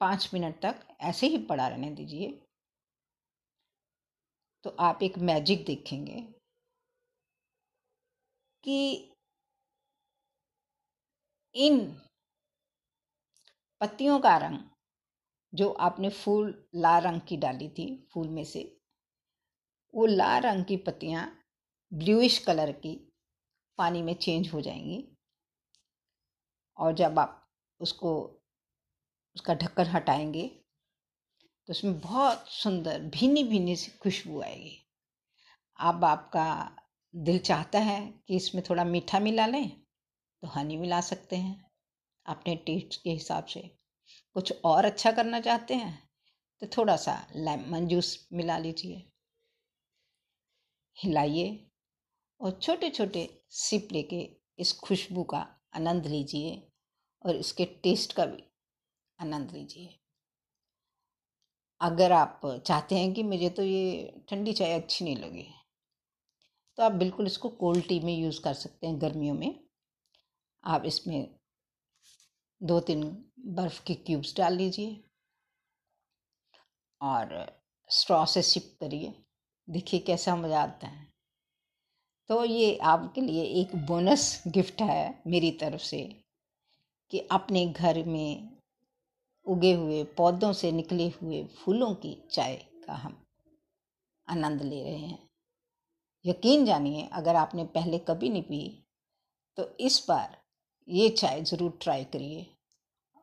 पाँच 0.00 0.30
मिनट 0.34 0.60
तक 0.62 0.86
ऐसे 1.00 1.26
ही 1.26 1.38
पड़ा 1.38 1.68
रहने 1.68 1.90
दीजिए। 1.90 2.40
तो 4.64 4.76
आप 4.80 5.02
एक 5.02 5.18
मैजिक 5.18 5.64
देखेंगे 5.64 6.20
कि 8.64 8.78
इन 11.54 12.07
पत्तियों 13.80 14.18
का 14.20 14.36
रंग, 14.36 14.58
जो 15.52 15.68
आपने 15.70 16.08
फूल, 16.10 16.54
लाल 16.74 17.02
रंग 17.02 17.20
की 17.20 17.36
डाली 17.36 17.68
थी 17.68 17.86
फूल 18.12 18.28
में 18.28 18.44
से, 18.44 18.62
वो 19.94 20.06
लाल 20.06 20.40
रंग 20.42 20.64
की 20.64 20.76
पत्तियाँ 20.76 21.26
ब्लूइश 21.92 22.38
कलर 22.38 22.72
की 22.72 22.94
पानी 23.78 24.02
में 24.02 24.14
चेंज 24.14 24.52
हो 24.52 24.60
जाएँगी। 24.60 25.04
और 26.76 26.92
जब 26.92 27.18
आप 27.18 27.46
उसको, 27.80 28.14
उसका 29.36 29.54
ढक्कन 29.54 29.86
हटाएँगे 29.86 30.46
तो 31.68 31.72
उसमें 31.72 32.00
बहुत 32.00 32.44
सुंदर 32.48 33.00
भीनी 33.14 33.44
भीनी 33.44 33.76
सी 33.76 33.90
खुशबू 34.02 34.40
आएगी। 34.42 34.76
अब 35.78 36.04
आपका 36.04 36.46
दिल 37.14 37.38
चाहता 37.38 37.78
है 37.78 38.00
कि 38.28 38.36
इसमें 38.36 38.62
थोड़ा 38.70 38.84
मीठा 38.84 39.18
मिला 39.20 39.46
लें 39.46 39.68
तो 40.42 40.48
हनी 40.48 40.76
मिला 40.76 41.00
सकते 41.00 41.36
हैं। 41.36 41.67
अपने 42.28 42.54
टेस्ट 42.56 43.02
के 43.02 43.10
हिसाब 43.10 43.44
से। 43.46 43.60
कुछ 44.36 44.52
और 44.64 44.84
अच्छा 44.84 45.12
करना 45.12 45.40
चाहते 45.40 45.74
हैं 45.74 45.98
तो 46.62 46.66
थोड़ा 46.76 46.96
सा 46.96 47.14
लेमन 47.36 47.86
जूस 47.86 48.28
मिला 48.32 48.58
लीजिए। 48.58 49.04
हिलाइए 50.96 51.48
और 52.40 52.58
छोटे 52.62 52.90
छोटे 52.90 53.28
सिप 53.52 53.88
लेके 53.92 54.28
इस 54.58 54.72
खुशबू 54.80 55.22
का 55.24 55.46
आनंद 55.76 56.06
लीजिए 56.06 56.62
और 57.24 57.36
इसके 57.36 57.64
टेस्ट 57.82 58.12
का 58.12 58.26
भी 58.26 58.42
आनंद 59.18 59.50
लीजिए। 59.50 59.94
अगर 61.80 62.12
आप 62.12 62.40
चाहते 62.66 62.98
हैं 62.98 63.12
कि 63.14 63.22
मुझे 63.22 63.48
तो 63.50 63.62
ये 63.62 64.22
ठंडी 64.28 64.52
चाय 64.52 64.72
अच्छी 64.72 65.04
नहीं 65.04 65.16
लगी 65.16 65.46
तो 66.78 66.82
आप 66.82 66.92
बिल्कुल 66.94 67.26
इसको 67.26 67.48
कोल्ड 67.56 67.86
टी 67.88 67.98
में 68.00 68.14
यूज़ 68.14 68.40
कर 68.40 68.54
सकते 68.54 68.86
हैं 68.86 69.00
गर्मियों 69.00 69.34
में। 69.34 69.58
आप 70.64 70.84
इसमें 70.86 71.37
दो 72.60 72.78
तीन 72.80 73.02
बर्फ़ 73.46 73.82
के 73.84 73.94
क्यूब्स 73.96 74.36
डाल 74.36 74.54
लीजिए 74.54 75.00
और 77.00 77.46
स्ट्रॉ 77.90 78.24
से 78.26 78.42
सिप 78.42 78.72
करिए। 78.80 79.12
देखिए 79.68 80.00
कैसा 80.00 80.34
मज़ा 80.36 80.62
आता 80.62 80.86
है। 80.86 81.06
तो 82.30 82.44
ये 82.44 82.76
आपके 82.76 83.20
लिए 83.20 83.44
एक 83.60 83.74
बोनस 83.86 84.42
गिफ्ट 84.46 84.80
है 84.80 85.22
मेरी 85.26 85.50
तरफ़ 85.52 85.82
से 85.82 86.02
कि 87.12 87.18
अपने 87.30 87.66
घर 87.66 88.02
में 88.04 88.58
उगे 89.46 89.72
हुए 89.72 90.02
पौधों 90.16 90.52
से 90.52 90.72
निकले 90.72 91.08
हुए 91.22 91.44
फूलों 91.56 91.94
की 91.94 92.16
चाय 92.30 92.56
का 92.86 92.94
हम 92.94 93.16
आनंद 94.28 94.62
ले 94.62 94.82
रहे 94.82 94.96
हैं। 94.96 95.18
यकीन 96.24 96.64
जानिए, 96.66 97.08
अगर 97.12 97.36
आपने 97.36 97.64
पहले 97.64 97.98
कभी 97.98 98.28
नहीं 98.28 98.42
पी 98.42 98.84
तो 99.58 99.70
इस 99.80 100.04
बार 100.08 100.36
ये 100.88 101.08
चाय 101.10 101.40
ज़रूर 101.42 101.78
ट्राई 101.82 102.04
करिए 102.04 102.46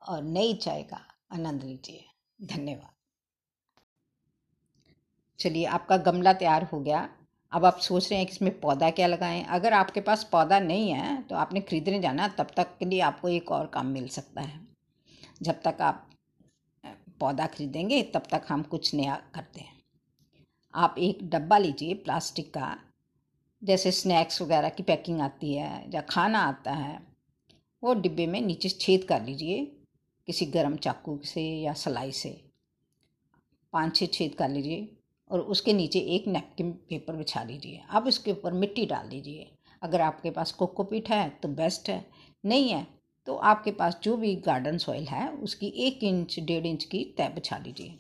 और 0.02 0.24
नई 0.24 0.54
चाय 0.56 0.82
का 0.84 1.00
आनंद 1.34 1.64
लीजिए। 1.64 2.04
धन्यवाद। 2.40 2.90
चलिए, 5.40 5.66
आपका 5.68 5.98
गमला 5.98 6.34
तैयार 6.34 6.64
हो 6.64 6.80
गया। 6.80 7.08
अब 7.52 7.66
आप 7.66 7.78
सोच 7.78 8.10
रहे 8.12 8.20
हैं 8.20 8.28
कि 8.28 8.34
इसमें 8.34 8.60
पौधा 8.60 8.90
क्या 8.90 9.08
लगाएँ? 9.08 9.44
अगर 9.46 9.74
आपके 9.74 10.02
पास 10.02 10.24
पौधा 10.32 10.60
नहीं 10.60 10.90
है 10.92 11.22
तो 11.22 11.36
आपने 11.36 11.62
खरीदने 11.62 12.00
जाना 12.02 12.28
तब 12.30 12.48
तक 12.58 12.78
के 12.80 12.86
लिए 12.86 13.00
आपको 13.02 13.30
एक 13.30 13.52
और 13.52 13.68
काम 13.68 13.88
मिल 13.88 14.08
सकता 14.08 14.42
है। 14.42 14.60
जब 15.42 15.62
तक 15.62 15.82
आप 15.82 16.10
पौधा 17.20 17.46
खरीदेंगे, 17.48 18.02
तब 18.04 18.24
तक 18.32 18.46
हम 18.50 18.64
कुछ 18.64 18.94
नया 18.94 19.16
करते 19.36 19.60
हैं। 19.60 19.74
आप 20.74 20.96
एक 21.00 21.30
डब्बा 21.30 21.58
लीजिए 21.58 21.94
प्लास्टिक 21.96 22.54
का, 22.54 22.76
जैसे 23.62 23.92
स्नैक्स 23.94 24.42
वगैरह 24.42 24.70
की 24.70 24.84
पैकिंग 24.84 25.22
आती 25.22 25.54
है, 25.54 25.92
या 25.92 26.02
खाना 26.04 26.40
आता 26.40 26.72
है 26.74 27.15
वो 27.86 27.94
डिब्बे 27.94 28.26
में 28.28 28.40
नीचे 28.42 28.70
छेद 28.72 29.04
कर 29.04 29.22
लीजिए 29.22 29.60
किसी 30.28 30.46
गर्म 30.46 30.76
चाकू 30.76 31.20
से 31.26 31.42
या 31.62 31.74
सलाई 31.74 32.12
से। 32.12 32.30
पाँच 33.74 33.96
छः 33.96 34.06
छेद 34.06 34.36
कर 34.36 34.50
लीजिए 34.50 34.88
और 35.30 35.40
उसके 35.40 35.74
नीचे 35.74 36.00
एक 36.16 36.28
नैपकिन 36.28 36.72
पेपर 36.90 37.16
बिछा 37.16 37.44
लीजिए। 37.44 37.82
अब 37.90 38.08
इसके 38.08 38.32
ऊपर 38.32 38.54
मिट्टी 38.54 38.86
डाल 38.86 39.10
दीजिए। 39.10 39.50
अगर 39.82 40.02
आपके 40.02 40.32
पास 40.32 40.52
कोकोपीट 40.52 41.10
है 41.10 41.28
तो 41.44 41.50
बेस्ट 41.50 41.90
है। 41.90 42.06
नहीं 42.44 42.70
है 42.70 42.86
तो 43.28 43.36
आपके 43.36 43.72
पास 43.72 44.00
जो 44.04 44.16
भी 44.18 44.36
गार्डन 44.46 44.78
सॉइल 44.78 45.06
है 45.08 45.30
उसकी 45.30 45.68
एक 45.88 46.04
इंच 46.04 46.40
डेढ़ 46.40 46.66
इंच 46.66 46.84
की 46.84 47.04
तय 47.18 47.30
बिछा 47.30 47.58
लीजिए 47.58 48.00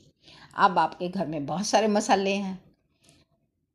अब 0.58 0.80
आपके 0.80 1.10
घर 1.10 1.27
में 1.27 1.46
बहुत 1.46 1.65
सारे 1.65 1.88
मसाले 1.89 2.34
हैं। 2.34 2.60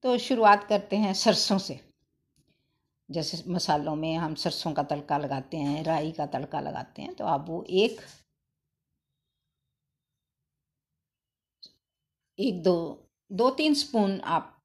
तो 0.05 0.19
शुरुआत 0.19 0.65
करते 0.65 0.97
हैं 0.97 1.15
सरसों 1.15 1.59
से। 1.59 1.81
जैसे 3.11 3.43
मसालों 3.49 3.95
में 3.97 4.15
हम 4.17 4.35
सरसों 4.35 4.73
का 4.73 4.83
तड़का 4.85 5.19
लगाते 5.19 5.57
हैं, 5.57 5.83
राई 5.85 6.13
का 6.13 6.27
तड़का 6.29 6.61
लगाते 6.61 7.03
हैं 7.03 7.15
तो 7.15 7.25
आप 7.27 7.47
वो 7.49 7.65
एक 7.71 8.01
एक 12.39 12.63
दो 12.63 12.75
दो 13.31 13.51
तीन 13.51 13.75
स्पून 13.75 14.21
आप 14.21 14.57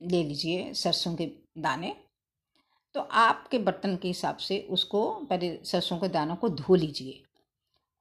ले 0.00 0.22
लीजिए 0.24 0.72
सरसों 0.74 1.14
के 1.16 1.26
दाने। 1.58 1.94
तो 2.94 3.00
आपके 3.00 3.58
बर्तन 3.58 3.96
के 3.96 4.08
हिसाब 4.08 4.36
से 4.36 4.58
उसको 4.70 5.04
पहले 5.30 5.58
सरसों 5.64 5.98
के 5.98 6.08
दानों 6.08 6.36
को 6.36 6.48
धो 6.50 6.74
लीजिए 6.74 7.22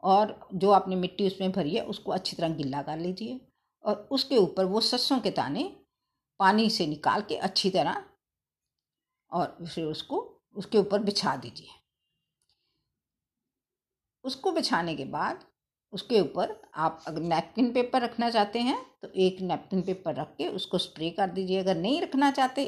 और 0.03 0.35
जो 0.53 0.71
आपने 0.71 0.95
मिट्टी 0.95 1.27
उसमें 1.27 1.51
भरी 1.51 1.75
है 1.75 1.85
उसको 1.85 2.11
अच्छी 2.11 2.35
तरह 2.35 2.55
गिल्ला 2.55 2.81
कर 2.81 2.97
लीजिए 2.99 3.39
और 3.85 4.07
उसके 4.11 4.37
ऊपर 4.37 4.65
वो 4.65 4.81
सरसों 4.81 5.19
के 5.19 5.31
दाने 5.31 5.63
पानी 6.39 6.69
से 6.69 6.87
निकाल 6.87 7.21
के 7.21 7.35
अच्छी 7.47 7.69
तरह 7.69 8.03
और 9.33 9.57
फिर 9.65 9.85
उसको, 9.85 10.17
उसके 10.55 10.77
ऊपर 10.77 11.03
बिछा 11.03 11.35
दीजिए। 11.37 11.69
उसको 14.25 14.51
बिछाने 14.51 14.95
के 14.95 15.05
बाद 15.07 15.45
उसके 15.93 16.19
ऊपर 16.21 16.55
आप 16.75 17.03
अगर 17.07 17.21
नैपकिन 17.21 17.71
पेपर 17.73 18.01
रखना 18.01 18.29
चाहते 18.29 18.59
हैं 18.59 18.77
तो 19.01 19.07
एक 19.15 19.41
नैपकिन 19.41 19.81
पेपर 19.81 20.15
रख 20.15 20.35
के 20.37 20.47
उसको 20.49 20.77
स्प्रे 20.77 21.09
कर 21.09 21.29
दीजिए। 21.29 21.59
अगर 21.59 21.77
नहीं 21.77 22.01
रखना 22.01 22.29
चाहते 22.31 22.65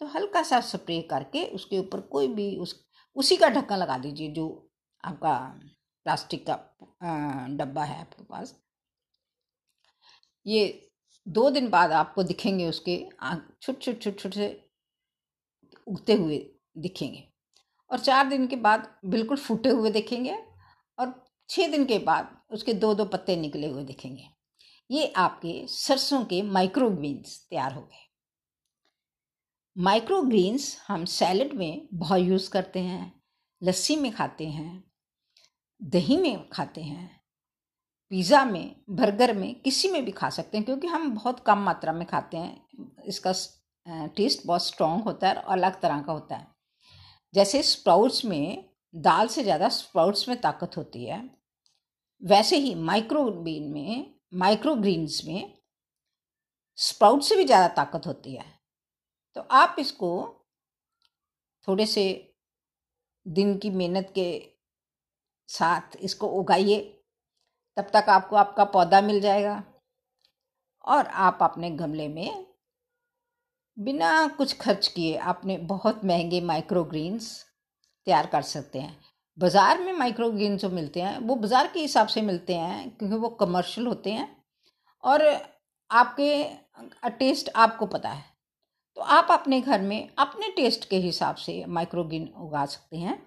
तो 0.00 0.06
हल्का 0.06 0.42
सा 0.42 0.60
स्प्रे 0.62 1.00
करके 1.10 1.44
उसके 1.54 1.78
ऊपर 1.78 2.00
कोई 2.12 2.28
भी 2.28 2.56
उस, 2.56 2.74
उसी 3.16 3.36
का 3.36 3.48
ढक्कन 3.48 3.76
लगा 3.76 3.98
दीजिए 3.98 4.30
जो 4.32 4.46
आपका 5.04 5.38
प्लास्टिक 6.06 6.44
का 6.50 6.54
डब्बा 7.56 7.84
है 7.84 8.00
आपके 8.00 8.24
पास। 8.24 8.54
ये 10.46 10.90
दो 11.26 11.48
दिन 11.50 11.68
बाद 11.70 11.92
आपको 11.92 12.22
दिखेंगे 12.22 12.68
उसके 12.68 12.96
छोटे 13.62 13.80
छोटे 13.82 14.00
छोटे 14.00 14.18
छोटे 14.20 14.65
उगते 15.86 16.14
हुए 16.14 16.38
दिखेंगे। 16.78 17.22
और 17.90 17.98
चार 17.98 18.28
दिन 18.28 18.46
के 18.46 18.56
बाद 18.58 18.88
बिल्कुल 19.04 19.36
फूटे 19.36 19.68
हुए 19.68 19.90
दिखेंगे 19.90 20.36
और 20.98 21.14
छः 21.50 21.70
दिन 21.70 21.84
के 21.84 21.98
बाद 21.98 22.36
उसके 22.50 22.72
दो 22.74 22.94
दो 22.94 23.04
पत्ते 23.04 23.36
निकले 23.36 23.68
हुए 23.68 23.84
दिखेंगे। 23.84 24.24
ये 24.90 25.06
आपके 25.16 25.66
सरसों 25.68 26.24
के 26.24 26.40
माइक्रोग्रीन्स 26.42 27.38
तैयार 27.50 27.72
हो 27.72 27.80
गए। 27.82 28.04
माइक्रोग्रीन्स 29.76 30.76
हम 30.88 31.04
सैलड 31.04 31.52
में 31.52 31.88
बहुत 31.92 32.20
यूज़ 32.20 32.50
करते 32.50 32.80
हैं, 32.80 33.12
लस्सी 33.62 33.96
में 33.96 34.10
खाते 34.12 34.46
हैं, 34.46 34.84
दही 35.80 36.16
में 36.16 36.48
खाते 36.48 36.80
हैं 36.80 37.14
पिज़्ज़ा 38.12 38.44
में 38.44 38.76
बर्गर 38.90 39.32
में, 39.34 39.54
किसी 39.54 39.88
में 39.88 40.04
भी 40.04 40.12
खा 40.12 40.28
सकते 40.30 40.56
हैं, 40.58 40.64
क्योंकि 40.64 40.86
हम 40.86 41.10
बहुत 41.14 41.40
कम 41.40 41.58
मात्रा 41.58 41.92
में 41.92 42.06
खाते 42.06 42.36
हैं, 42.36 43.02
इसका 43.06 43.32
टेस्ट 43.86 44.46
बहुत 44.46 44.66
स्ट्रॉन्ग 44.66 45.04
होता 45.04 45.28
है 45.28 45.34
और 45.34 45.52
अलग 45.52 45.80
तरह 45.80 46.00
का 46.02 46.12
होता 46.12 46.36
है। 46.36 46.46
जैसे 47.34 47.62
स्प्राउट्स 47.62 48.24
में, 48.24 48.68
दाल 48.94 49.28
से 49.28 49.42
ज़्यादा 49.42 49.68
स्प्राउट्स 49.68 50.28
में 50.28 50.40
ताकत 50.40 50.76
होती 50.76 51.04
है। 51.04 51.18
वैसे 52.22 52.56
ही 52.56 52.74
माइक्रोबीन 52.74 53.70
में 53.72 54.14
माइक्रोग्रीन्स 54.34 55.20
में 55.24 55.52
स्प्राउट 56.78 57.22
से 57.22 57.36
भी 57.36 57.44
ज़्यादा 57.44 57.68
ताकत 57.74 58.06
होती 58.06 58.34
है। 58.34 58.44
तो 59.36 59.40
आप 59.40 59.76
इसको 59.78 60.10
थोड़े 61.68 61.86
से 61.86 62.04
दिन 63.26 63.56
की 63.58 63.70
मेहनत 63.70 64.12
के 64.14 64.28
साथ 65.48 65.96
इसको 65.96 66.26
उगाइए। 66.30 66.80
तब 67.76 67.90
तक 67.92 68.08
आपको 68.08 68.36
आपका 68.36 68.64
पौधा 68.66 69.00
मिल 69.00 69.20
जाएगा 69.20 69.62
और 70.84 71.06
आप 71.06 71.38
अपने 71.42 71.70
गमले 71.72 72.08
में 72.08 72.46
बिना 73.78 74.26
कुछ 74.28 74.56
खर्च 74.58 74.86
किए 74.88 75.16
आपने 75.30 75.56
बहुत 75.68 76.04
महँगे 76.04 76.40
माइक्रो 76.40 76.82
ग्रीन्स 76.84 77.28
तैयार 78.06 78.26
कर 78.26 78.42
सकते 78.42 78.78
हैं। 78.78 78.96
बाज़ार 79.38 79.80
में 79.80 79.92
माइक्रो 79.92 80.30
ग्रीन 80.30 80.56
जो 80.56 80.68
मिलते 80.70 81.00
हैं, 81.00 81.18
वो 81.18 81.34
बाज़ार 81.34 81.66
के 81.66 81.80
हिसाब 81.80 82.06
से 82.06 82.22
मिलते 82.22 82.54
हैं 82.54 82.88
क्योंकि 82.90 83.16
वो 83.16 83.28
कमर्शियल 83.40 83.86
होते 83.86 84.12
हैं 84.12 84.28
और 85.04 85.24
आपके 85.90 86.44
टेस्ट 87.18 87.50
आपको 87.56 87.86
पता 87.86 88.08
है। 88.08 88.24
तो 88.96 89.02
आप 89.02 89.28
अपने 89.30 89.60
घर 89.60 89.80
में 89.80 90.08
अपने 90.18 90.48
टेस्ट 90.56 90.88
के 90.90 90.96
हिसाब 90.98 91.34
से 91.36 91.64
माइक्रो 91.68 92.04
ग्रीन 92.04 92.28
उगा 92.38 92.64
सकते 92.66 92.96
हैं 92.96 93.20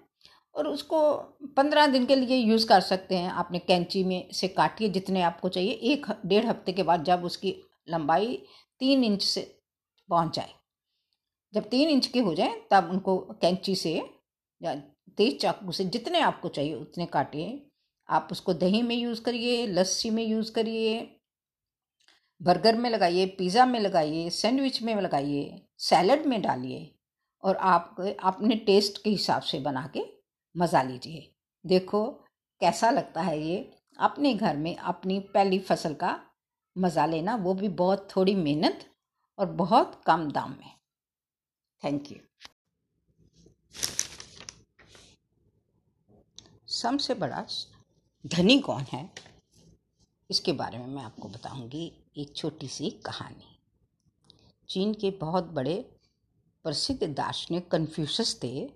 और 0.54 0.66
उसको 0.68 1.12
पंद्रह 1.56 1.86
दिन 1.86 2.06
के 2.06 2.16
लिए 2.16 2.36
यूज़ 2.36 2.66
कर 2.68 2.80
सकते 2.80 3.16
हैं। 3.16 3.30
आपने 3.32 3.58
कैंची 3.60 4.04
में 4.04 4.28
से 4.32 4.48
काटिए 4.48 4.88
जितने 4.88 5.22
आपको 5.22 5.48
चाहिए। 5.48 5.72
एक 5.92 6.06
डेढ़ 6.26 6.46
हफ़्ते 6.46 6.72
के 6.72 6.82
बाद 6.82 7.04
जब 7.04 7.24
उसकी 7.24 7.54
लंबाई 7.90 8.36
तीन 8.80 9.04
इंच 9.04 9.22
से 9.22 9.42
पहुँच 10.10 10.34
जाए। 10.36 10.52
जब 11.52 11.68
तीन 11.68 11.88
इंच 11.88 12.06
के 12.06 12.20
हो 12.20 12.34
जाए, 12.34 12.60
तब 12.70 12.88
उनको 12.90 13.18
कैंची 13.42 13.74
से 13.76 13.94
या 14.60 14.74
तेज 15.18 15.40
चाकू 15.40 15.72
से 15.72 15.84
जितने 15.86 16.20
आपको 16.20 16.48
चाहिए, 16.48 16.74
उतने 16.74 17.06
काटिए। 17.06 17.62
आप 18.08 18.28
उसको 18.32 18.52
दही 18.54 18.82
में 18.82 18.94
यूज़ 18.96 19.22
करिए, 19.22 19.66
लस्सी 19.66 20.10
में 20.10 20.22
यूज़ 20.24 20.52
करिए, 20.52 21.16
बर्गर 22.40 22.76
में 22.76 22.88
लगाइए, 22.90 23.26
पिज़्ज़ा 23.28 23.66
में 23.66 23.78
लगाइए, 23.80 24.28
सैंडविच 24.30 24.82
में 24.82 24.94
लगाइए, 24.96 25.60
सैलड 25.78 26.26
में 26.26 26.40
डालिए 26.42 26.90
और 27.42 27.56
आप 27.56 27.96
अपने 28.00 28.56
टेस्ट 28.56 29.02
के 29.04 29.10
हिसाब 29.10 29.42
से 29.42 29.58
बना 29.60 29.90
के 29.96 30.02
मज़ा 30.54 30.82
लीजिए। 30.82 31.30
देखो 31.64 32.04
कैसा 32.60 32.90
लगता 32.90 33.22
है 33.22 33.40
ये। 33.40 33.58
अपने 33.98 34.32
घर 34.34 34.56
में 34.56 34.76
अपनी 34.76 35.18
पहली 35.34 35.58
फ़सल 35.58 35.94
का 35.94 36.18
मज़ा 36.76 37.06
लेना, 37.06 37.34
वो 37.36 37.54
भी 37.54 37.68
बहुत 37.68 38.08
थोड़ी 38.16 38.34
मेहनत 38.34 38.84
और 39.40 39.46
बहुत 39.46 40.00
कम 40.06 40.30
दाम 40.30 40.50
में। 40.50 40.74
थैंक 41.82 42.10
यू 42.12 42.18
सबसे 46.72 47.14
बड़ा 47.14 47.44
धनी 48.24 48.58
कौन 48.60 48.82
है? 48.82 49.10
इसके 50.30 50.52
बारे 50.52 50.78
में 50.78 50.86
मैं 50.86 51.02
आपको 51.02 51.28
बताऊँगी 51.28 51.92
एक 52.16 52.36
छोटी 52.36 52.68
सी 52.68 52.90
कहानी। 52.90 53.56
चीन 54.68 54.94
के 54.94 55.10
बहुत 55.10 55.44
बड़े 55.44 55.74
प्रसिद्ध 56.64 57.08
दार्शनिक 57.08 57.70
कन्फ्यूशस 57.70 58.38
थे। 58.42 58.70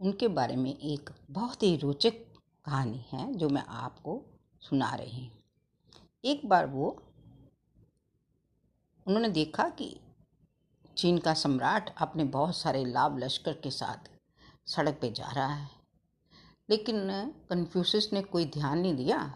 उनके 0.00 0.28
बारे 0.28 0.56
में 0.56 0.78
एक 0.78 1.10
बहुत 1.30 1.62
ही 1.62 1.76
रोचक 1.76 2.12
कहानी 2.64 3.04
है 3.12 3.32
जो 3.34 3.48
मैं 3.48 3.64
आपको 3.66 4.22
सुना 4.62 4.94
रही 4.94 5.26
हूँ। 5.26 5.42
एक 6.24 6.46
बार 6.46 6.66
वो 6.66 6.90
उन्होंने 9.10 9.28
देखा 9.28 9.68
कि 9.68 10.00
चीन 10.96 11.18
का 11.18 11.34
सम्राट 11.34 11.94
अपने 11.98 12.24
बहुत 12.24 12.56
सारे 12.56 12.84
लाभ 12.84 13.18
लश्कर 13.18 13.52
के 13.52 13.70
साथ 13.70 14.10
सड़क 14.70 14.98
पे 15.00 15.12
जा 15.12 15.30
रहा 15.30 15.46
है। 15.46 15.70
लेकिन 16.70 16.98
कन्फ्यूशस 17.50 18.10
ने 18.12 18.22
कोई 18.22 18.44
ध्यान 18.44 18.78
नहीं 18.78 18.94
दिया 18.94 19.34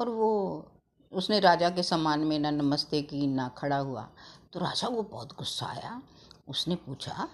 और 0.00 0.08
वो, 0.08 0.64
उसने 1.12 1.40
राजा 1.40 1.70
के 1.70 1.82
सम्मान 1.82 2.20
में 2.20 2.38
ना 2.38 2.50
नमस्ते 2.50 3.02
की, 3.02 3.26
ना 3.26 3.48
खड़ा 3.48 3.78
हुआ। 3.78 4.08
तो 4.52 4.60
राजा 4.60 4.88
को 4.88 5.02
बहुत 5.02 5.32
गुस्सा 5.32 5.66
आया। 5.66 6.02
उसने 6.48 6.76
पूछा, 6.76 7.28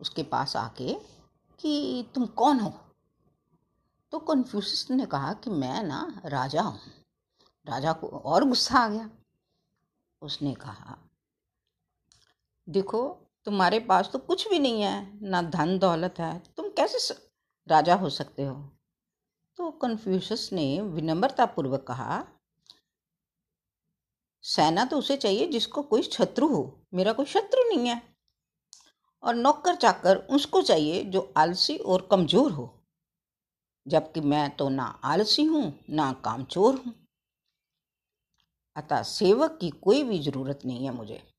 उसके 0.00 0.22
पास 0.22 0.56
आके 0.56 0.94
कि 1.60 2.06
तुम 2.14 2.26
कौन 2.26 2.60
हो? 2.60 2.80
तो 4.10 4.18
कन्फ्यूशस 4.18 4.90
ने 4.90 5.06
कहा 5.06 5.32
कि 5.32 5.50
मैं 5.50 5.82
ना 5.82 6.20
राजा 6.24 6.62
हूँ। 6.62 6.80
राजा 7.68 7.92
को 7.92 8.06
और 8.06 8.44
गुस्सा 8.44 8.78
आ 8.78 8.88
गया। 8.88 9.10
उसने 10.22 10.54
कहा 10.54 10.98
देखो, 12.68 13.08
तुम्हारे 13.44 13.80
पास 13.80 14.10
तो 14.12 14.18
कुछ 14.18 14.48
भी 14.48 14.58
नहीं 14.58 14.82
है, 14.82 15.20
ना 15.22 15.42
धन 15.42 15.78
दौलत 15.78 16.14
है। 16.18 16.42
तुम 16.56 16.68
कैसे 16.68 17.14
राजा 17.68 17.94
हो 17.94 18.10
सकते 18.10 18.44
हो? 18.44 18.54
तो 19.56 19.70
कन्फ्यूशस 19.70 20.50
ने 20.52 20.80
विनम्रतापूर्वक 20.80 21.82
कहा, 21.82 22.24
सेना 24.42 24.84
तो 24.84 24.98
उसे 24.98 25.16
चाहिए 25.16 25.46
जिसको 25.46 25.82
कोई 25.82 26.02
शत्रु 26.02 26.48
हो। 26.48 26.86
मेरा 26.94 27.12
कोई 27.12 27.26
शत्रु 27.26 27.62
नहीं 27.62 27.88
है। 27.88 28.02
और 29.22 29.34
नौकर 29.34 29.74
चाकर 29.74 30.16
उसको 30.16 30.62
चाहिए 30.62 31.04
जो 31.04 31.32
आलसी 31.36 31.76
और 31.76 32.08
कमज़ोर 32.10 32.52
हो। 32.52 32.82
जबकि 33.86 34.20
मैं 34.20 34.56
तो 34.56 34.68
ना 34.68 34.84
आलसी 34.84 35.44
हूँ, 35.44 35.84
ना 35.90 36.12
कामचोर 36.12 36.74
हूँ। 36.74 36.94
अतः 38.76 39.02
सेवक 39.02 39.58
की 39.60 39.70
कोई 39.70 40.04
भी 40.04 40.18
ज़रूरत 40.18 40.60
नहीं 40.66 40.84
है 40.84 40.90
मुझे। 40.90 41.35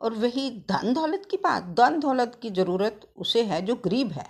और 0.00 0.14
वही 0.14 0.50
धन 0.68 0.92
दौलत 0.94 1.26
की 1.30 1.36
बात 1.36 1.62
धन 1.76 1.98
दौलत 2.00 2.38
की 2.42 2.50
ज़रूरत 2.50 3.12
उसे 3.16 3.44
है 3.44 3.60
जो 3.62 3.74
गरीब 3.76 4.12
है। 4.12 4.26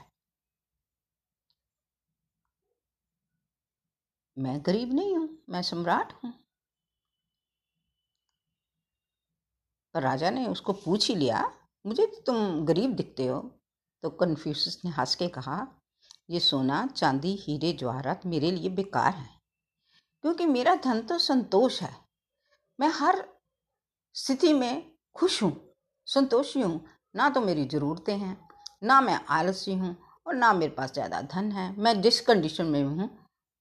मैं 4.36 4.60
गरीब 4.66 4.92
नहीं 4.92 5.16
हूँ, 5.16 5.28
मैं 5.48 5.62
सम्राट 5.62 6.12
हूँ। 6.14 6.32
पर 9.94 10.02
राजा 10.02 10.30
ने 10.30 10.46
उसको 10.46 10.72
पूछ 10.74 11.08
ही 11.08 11.14
लिया, 11.14 11.42
मुझे 11.84 12.06
तो 12.06 12.20
तुम 12.22 12.64
गरीब 12.66 12.94
दिखते 12.96 13.26
हो। 13.26 13.40
तो 14.04 14.10
कन्फ्यूशस 14.10 14.80
ने 14.84 14.90
हंस 14.90 15.14
के 15.14 15.28
कहा, 15.28 15.66
ये 16.30 16.40
सोना, 16.40 16.86
चांदी, 16.86 17.34
हीरे 17.40 17.72
जवाहरात 17.72 18.26
मेरे 18.26 18.50
लिए 18.50 18.68
बेकार 18.70 19.12
हैं, 19.12 19.40
क्योंकि 20.24 20.46
मेरा 20.46 20.74
धन 20.74 21.00
तो 21.02 21.18
संतोष 21.18 21.80
है। 21.82 21.94
मैं 22.78 22.88
हर 22.94 23.24
स्थिति 24.14 24.52
में 24.52 24.93
खुश 25.16 25.42
हूँ, 25.42 25.52
संतोषी 26.06 26.60
हूँ। 26.60 26.80
ना 27.14 27.28
तो 27.30 27.40
मेरी 27.40 27.64
ज़रूरतें 27.64 28.16
हैं, 28.16 28.36
ना 28.82 29.00
मैं 29.00 29.18
आलसी 29.30 29.74
हूँ 29.74 29.96
और 30.26 30.34
ना 30.34 30.52
मेरे 30.52 30.72
पास 30.72 30.92
ज़्यादा 30.94 31.20
धन 31.24 31.50
है। 31.52 31.74
मैं 31.78 32.00
जिस 32.02 32.20
कंडीशन 32.20 32.66
में 32.66 32.82
हूँ, 32.82 33.08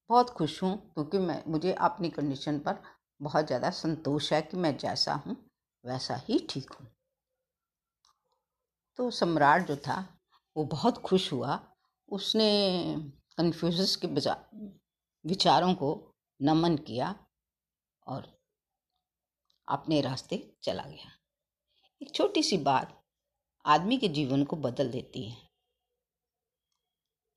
बहुत 0.09 0.29
खुश 0.29 0.61
हूँ 0.63 0.75
क्योंकि 0.93 1.17
मैं, 1.17 1.41
मुझे 1.47 1.73
अपनी 1.73 2.09
कंडीशन 2.09 2.59
पर 2.59 2.81
बहुत 3.19 3.47
ज़्यादा 3.47 3.69
संतोष 3.71 4.31
है 4.33 4.41
कि 4.41 4.57
मैं 4.57 4.75
जैसा 4.77 5.13
हूँ, 5.27 5.35
वैसा 5.83 6.15
ही 6.27 6.39
ठीक 6.49 6.71
हूँ। 6.71 6.87
तो 8.99 9.09
सम्राट 9.11 9.67
जो 9.67 9.75
था, 9.77 10.05
वो 10.55 10.63
बहुत 10.65 10.97
खुश 10.97 11.31
हुआ। 11.33 11.59
उसने 12.09 12.49
कन्फ्यूजस 13.37 13.95
के 13.95 14.07
विचारों 15.25 15.73
को 15.73 15.89
नमन 16.39 16.75
किया 16.77 17.15
और 18.07 18.27
अपने 19.67 20.01
रास्ते 20.01 20.37
चला 20.63 20.83
गया। 20.83 21.12
एक 22.03 22.11
छोटी 22.11 22.43
सी 22.43 22.57
बात 22.57 23.03
आदमी 23.65 23.97
के 23.97 24.07
जीवन 24.07 24.43
को 24.43 24.55
बदल 24.55 24.91
देती 24.91 25.29
है। 25.29 25.49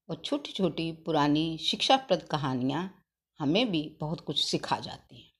और 0.08 0.16
छोटी 0.16 0.52
छोटी 0.52 0.92
पुरानी 0.92 1.58
शिक्षाप्रद 1.58 2.22
कहानियाँ 2.22 3.04
हमें 3.38 3.70
भी 3.70 3.96
बहुत 4.00 4.20
कुछ 4.20 4.44
सिखा 4.44 4.78
जाती 4.80 5.20
हैं। 5.20 5.32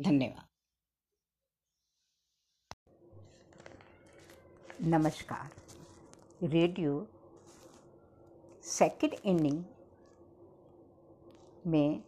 धन्यवाद। 0.00 0.48
नमस्कार। 4.82 5.50
रेडियो 6.42 7.08
सेकंड 8.62 9.14
इनिंग 9.24 9.64
में 11.66 12.04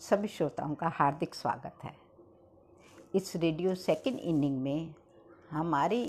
सभी 0.00 0.28
श्रोताओं 0.28 0.74
का 0.74 0.88
हार्दिक 0.88 1.34
स्वागत 1.34 1.78
है। 1.84 1.96
इस 3.14 3.36
रेडियो 3.36 3.74
सेकंड 3.74 4.18
इनिंग 4.18 4.62
में 4.62 4.94
हमारी 5.50 6.04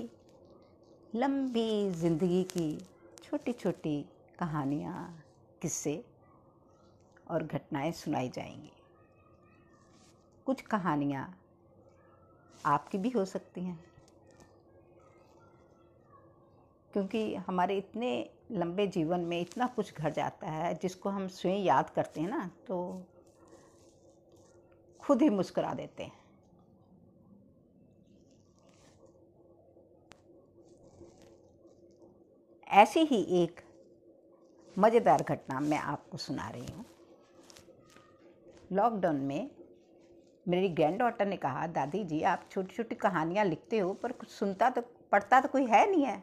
लंबी 1.12 1.90
ज़िंदगी 1.92 2.42
की 2.44 2.66
छोटी 3.22 3.52
छोटी 3.52 3.96
कहानियाँ, 4.38 5.24
किस्से 5.62 5.94
और 7.30 7.42
घटनाएँ 7.42 7.92
सुनाई 7.92 8.28
जाएँगी। 8.28 8.72
कुछ 10.46 10.60
कहानियाँ 10.62 11.26
आपकी 12.64 12.98
भी 12.98 13.10
हो 13.10 13.24
सकती 13.24 13.64
हैं। 13.64 13.78
क्योंकि 16.94 17.34
हमारे 17.34 17.76
इतने 17.78 18.10
लंबे 18.52 18.86
जीवन 18.86 19.20
में 19.20 19.40
इतना 19.40 19.66
कुछ 19.66 19.94
घट 19.94 20.12
जाता 20.12 20.50
है, 20.50 20.74
जिसको 20.74 21.08
हम 21.10 21.28
स्वयं 21.28 21.58
याद 21.64 21.90
करते 21.90 22.20
हैं 22.20 22.28
ना 22.28 22.50
तो 22.66 22.78
खुद 25.00 25.22
ही 25.22 25.28
मुस्कुरा 25.30 25.72
देते 25.74 26.02
हैं। 26.02 26.21
ऐसी 32.72 33.00
ही 33.00 33.20
एक 33.42 33.60
मज़ेदार 34.76 35.22
घटना 35.22 35.58
मैं 35.60 35.78
आपको 35.78 36.18
सुना 36.18 36.48
रही 36.48 36.66
हूँ। 36.66 36.84
लॉकडाउन 38.72 39.16
में 39.16 39.50
मेरी 40.46 40.68
ग्रैंड 40.68 40.98
डॉटर 40.98 41.26
ने 41.26 41.36
कहा, 41.36 41.66
दादी 41.66 42.02
जी, 42.04 42.22
आप 42.22 42.46
छोटी 42.50 42.74
छोटी 42.76 42.94
कहानियाँ 42.94 43.44
लिखते 43.44 43.78
हो, 43.78 43.92
पर 43.92 44.12
कुछ 44.12 44.28
सुनता 44.28 44.70
तो 44.70 44.80
पढ़ता 45.12 45.40
तो 45.40 45.48
कोई 45.48 45.66
है 45.66 45.90
नहीं 45.90 46.04
है। 46.04 46.22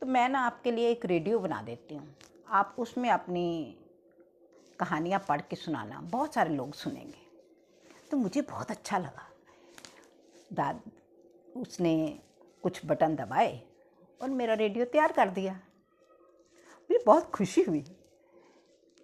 तो 0.00 0.06
मैं 0.06 0.28
ना 0.28 0.40
आपके 0.40 0.70
लिए 0.70 0.90
एक 0.90 1.06
रेडियो 1.06 1.38
बना 1.38 1.62
देती 1.62 1.94
हूँ। 1.94 2.14
आप 2.48 2.74
उसमें 2.78 3.08
अपनी 3.10 3.76
कहानियाँ 4.80 5.24
पढ़ 5.28 5.40
के 5.40 5.56
सुनाना, 5.56 6.00
बहुत 6.02 6.34
सारे 6.34 6.54
लोग 6.54 6.74
सुनेंगे। 6.74 7.26
तो 8.10 8.16
मुझे 8.16 8.42
बहुत 8.42 8.70
अच्छा 8.70 8.98
लगा। 8.98 9.28
दाद, 10.52 10.80
उसने 11.56 12.18
कुछ 12.62 12.84
बटन 12.86 13.16
दबाए 13.16 13.60
और 14.20 14.30
मेरा 14.30 14.54
रेडियो 14.54 14.84
तैयार 14.84 15.12
कर 15.12 15.30
दिया। 15.30 15.58
मुझे 16.90 17.04
बहुत 17.06 17.30
खुशी 17.30 17.62
हुई। 17.62 17.84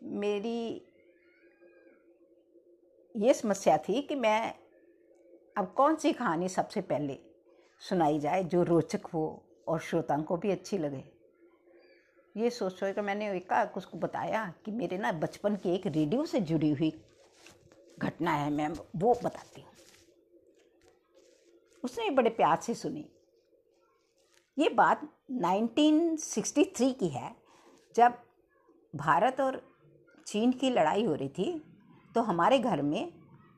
मेरी 0.03 0.83
ये 3.17 3.35
समस्या 3.35 3.79
थी 3.79 4.03
कि 4.03 4.15
मैं 4.15 4.55
अब 5.57 5.73
कौन 5.77 5.97
सी 5.97 6.13
कहानी 6.13 6.49
सबसे 6.49 6.81
पहले 6.81 7.19
सुनाई 7.81 8.19
जाए 8.19 8.45
जो 8.45 8.63
रोचक 8.63 9.07
हो 9.07 9.43
और 9.69 9.81
श्रोताओं 9.81 10.23
को 10.23 10.37
भी 10.37 10.51
अच्छी 10.51 10.79
लगे। 10.79 11.05
ये 12.37 12.51
सोच 12.51 12.73
सोच 12.73 12.95
कर 12.95 13.03
मैंने 13.03 13.37
एक 13.37 13.73
उसको 13.77 13.99
बताया 13.99 14.55
कि 14.65 14.71
मेरे 14.71 14.99
ना 14.99 15.13
बचपन 15.13 15.57
की 15.57 15.75
एक 15.75 15.87
रेडियो 15.87 16.25
से 16.25 16.41
जुड़ी 16.41 16.71
हुई 16.71 16.93
घटना 17.99 18.31
है, 18.31 18.51
मैं 18.51 18.69
वो 18.97 19.21
बताती 19.25 19.61
हूँ। 19.61 19.71
उसने 21.85 22.11
बड़े 22.11 22.31
प्यार 22.31 22.61
से 22.61 22.75
सुनी। 22.75 23.09
ये 24.59 24.69
बात 24.69 25.09
1963 25.31 26.93
की 26.93 27.09
है। 27.09 27.44
जब 27.97 28.15
भारत 28.95 29.41
और 29.41 29.61
चीन 30.27 30.53
की 30.53 30.71
लड़ाई 30.71 31.05
हो 31.05 31.15
रही 31.15 31.29
थी 31.29 31.63
तो 32.15 32.23
हमारे 32.23 32.59
घर 32.59 32.83
में 32.83 33.13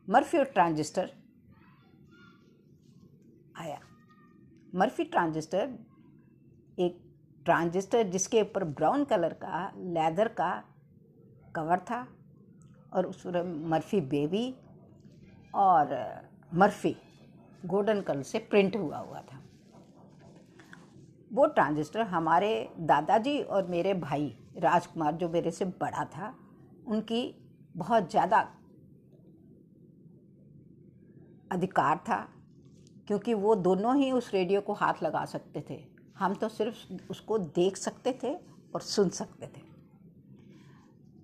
मर्फी 0.09 0.38
और 0.38 0.44
ट्रांजिस्टर 0.44 1.11
आया। 3.59 3.79
मर्फी 4.75 5.05
ट्रांजिस्टर, 5.05 5.79
एक 6.79 6.99
ट्रांजिस्टर 7.44 8.03
जिसके 8.03 8.40
ऊपर 8.42 8.64
ब्राउन 8.64 9.05
कलर 9.05 9.33
का, 9.35 9.70
लेदर 9.77 10.29
का 10.31 10.53
कवर 11.57 11.79
था 11.81 12.07
और 12.92 13.07
उस 13.07 13.20
पर 13.20 13.42
मर्फी 13.68 14.01
बेबी 14.03 14.55
और 15.55 15.94
मर्फी 16.55 16.96
गोल्डन 17.66 18.01
कलर 18.01 18.22
से 18.22 18.38
प्रिंट 18.40 18.77
हुआ 18.77 18.99
हुआ 18.99 19.20
था। 19.22 19.40
वो 21.37 21.46
ट्रांजिस्टर 21.46 22.03
हमारे 22.03 22.49
दादाजी 22.81 23.40
और 23.40 23.66
मेरे 23.66 23.92
भाई 23.94 24.33
राजकुमार, 24.59 25.14
जो 25.14 25.29
मेरे 25.29 25.51
से 25.51 25.64
बड़ा 25.64 26.05
था, 26.07 26.33
उनकी 26.87 27.35
बहुत 27.75 28.11
ज़्यादा 28.11 28.38
अधिकार 31.51 31.96
था, 31.99 32.16
क्योंकि 33.09 33.35
वो 33.35 33.55
दोनों 33.57 33.96
ही 33.96 34.11
उस 34.12 34.33
रेडियो 34.35 34.61
को 34.61 34.72
हाथ 34.72 35.03
लगा 35.03 35.25
सकते 35.25 35.64
थे। 35.70 35.79
हम 36.18 36.35
तो 36.35 36.49
सिर्फ़ 36.49 37.11
उसको 37.11 37.38
देख 37.38 37.77
सकते 37.77 38.18
थे 38.22 38.33
और 38.75 38.81
सुन 38.81 39.09
सकते 39.11 39.46
थे। 39.46 39.64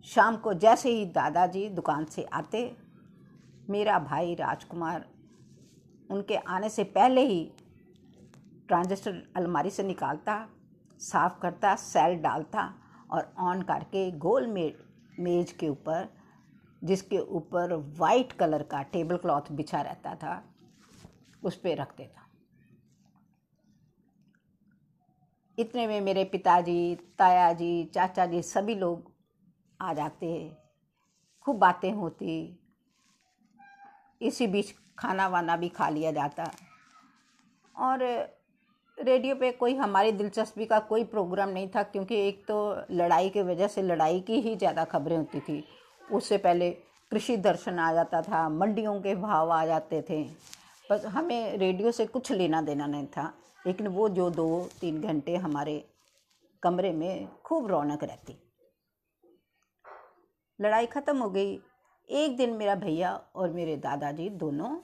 शाम 0.04 0.36
को 0.36 0.54
जैसे 0.54 0.90
ही 0.90 1.04
दादाजी 1.06 1.68
दुकान 1.70 2.04
से 2.04 2.22
आते, 2.24 2.76
मेरा 3.70 3.98
भाई 4.00 4.34
राजकुमार 4.34 5.04
उनके 6.10 6.36
आने 6.36 6.68
से 6.68 6.84
पहले 6.86 7.26
ही 7.26 7.50
ट्रांजिस्टर 8.72 9.32
अलमारी 9.36 9.70
से 9.70 9.82
निकालता, 9.82 10.48
साफ़ 10.98 11.40
करता, 11.40 11.74
सेल 11.74 12.18
डालता 12.18 12.74
और 13.10 13.34
ऑन 13.38 13.62
करके 13.62 14.10
गोल 14.10 14.46
में, 14.46 14.74
मेज 15.20 15.52
के 15.52 15.68
ऊपर, 15.68 16.08
जिसके 16.84 17.18
ऊपर 17.18 17.72
वाइट 17.98 18.32
कलर 18.32 18.62
का 18.62 18.82
टेबल 18.82 19.16
क्लॉथ 19.16 19.52
बिछा 19.52 19.82
रहता 19.82 20.14
था, 20.14 20.54
उस 21.44 21.56
पर 21.56 21.76
रख 21.76 21.96
देता। 21.96 22.26
इतने 25.58 25.86
में 25.86 26.00
मेरे 26.00 26.24
पिताजी 26.24 26.96
ताया 27.18 27.52
जी 27.52 27.84
चाचा 27.84 28.26
जी 28.26 28.42
सभी 28.42 28.74
लोग 28.74 29.12
आ 29.80 29.94
जाते 29.94 30.56
खूब 31.42 31.56
बातें 31.56 31.92
होती। 31.92 32.58
इसी 34.22 34.46
बीच 34.46 34.74
खाना 34.98 35.28
वाना 35.28 35.56
भी 35.56 35.68
खा 35.68 35.88
लिया 35.88 36.12
जाता। 36.12 36.50
और 37.78 38.02
रेडियो 38.98 39.34
पे 39.34 39.50
कोई 39.52 39.74
हमारी 39.74 40.12
दिलचस्पी 40.12 40.66
का 40.66 40.78
कोई 40.80 41.04
प्रोग्राम 41.04 41.48
नहीं 41.48 41.68
था, 41.68 41.82
क्योंकि 41.82 42.16
एक 42.18 42.44
तो 42.48 42.86
लड़ाई 42.90 43.28
की 43.30 43.42
वजह 43.42 43.66
से 43.68 43.82
लड़ाई 43.82 44.20
की 44.20 44.40
ही 44.40 44.54
ज़्यादा 44.56 44.84
खबरें 44.84 45.16
होती 45.16 45.40
थी। 45.40 45.64
उससे 46.00 46.36
पहले 46.38 46.70
कृषि 47.12 47.36
दर्शन 47.36 47.78
आ 47.78 47.92
जाता 47.92 48.20
था, 48.22 48.48
मंडियों 48.48 49.00
के 49.00 49.14
भाव 49.14 49.50
आ 49.52 49.64
जाते 49.66 50.02
थे। 50.10 50.22
बस 50.86 51.04
हमें 51.06 51.56
रेडियो 51.58 51.90
से 51.92 52.06
कुछ 52.06 52.30
लेना 52.32 52.60
देना 52.62 52.86
नहीं 52.86 53.06
था, 53.06 53.32
लेकिन 53.66 53.86
वो 53.88 54.08
जो 54.10 54.28
दो 54.30 54.68
तीन 54.80 55.00
घंटे 55.00 55.36
हमारे 55.38 55.84
कमरे 56.62 56.92
में 56.92 57.28
खूब 57.44 57.66
रौनक 57.66 58.04
रहती। 58.04 58.36
लड़ाई 60.58 60.86
ख़त्म 60.86 61.18
हो 61.18 61.30
गई। 61.30 61.60
एक 62.08 62.36
दिन 62.36 62.52
मेरा 62.52 62.74
भैया 62.76 63.12
और 63.36 63.50
मेरे 63.50 63.76
दादाजी 63.78 64.28
दोनों 64.30 64.76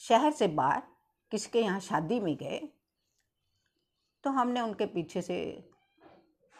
शहर 0.00 0.32
से 0.32 0.48
बाहर, 0.50 0.82
किसके 1.32 1.60
यहाँ 1.60 1.80
शादी 1.80 2.20
में 2.20 2.34
गए 2.36 2.60
तो 4.24 4.30
हमने 4.30 4.60
उनके 4.60 4.86
पीछे 4.86 5.22
से 5.22 5.38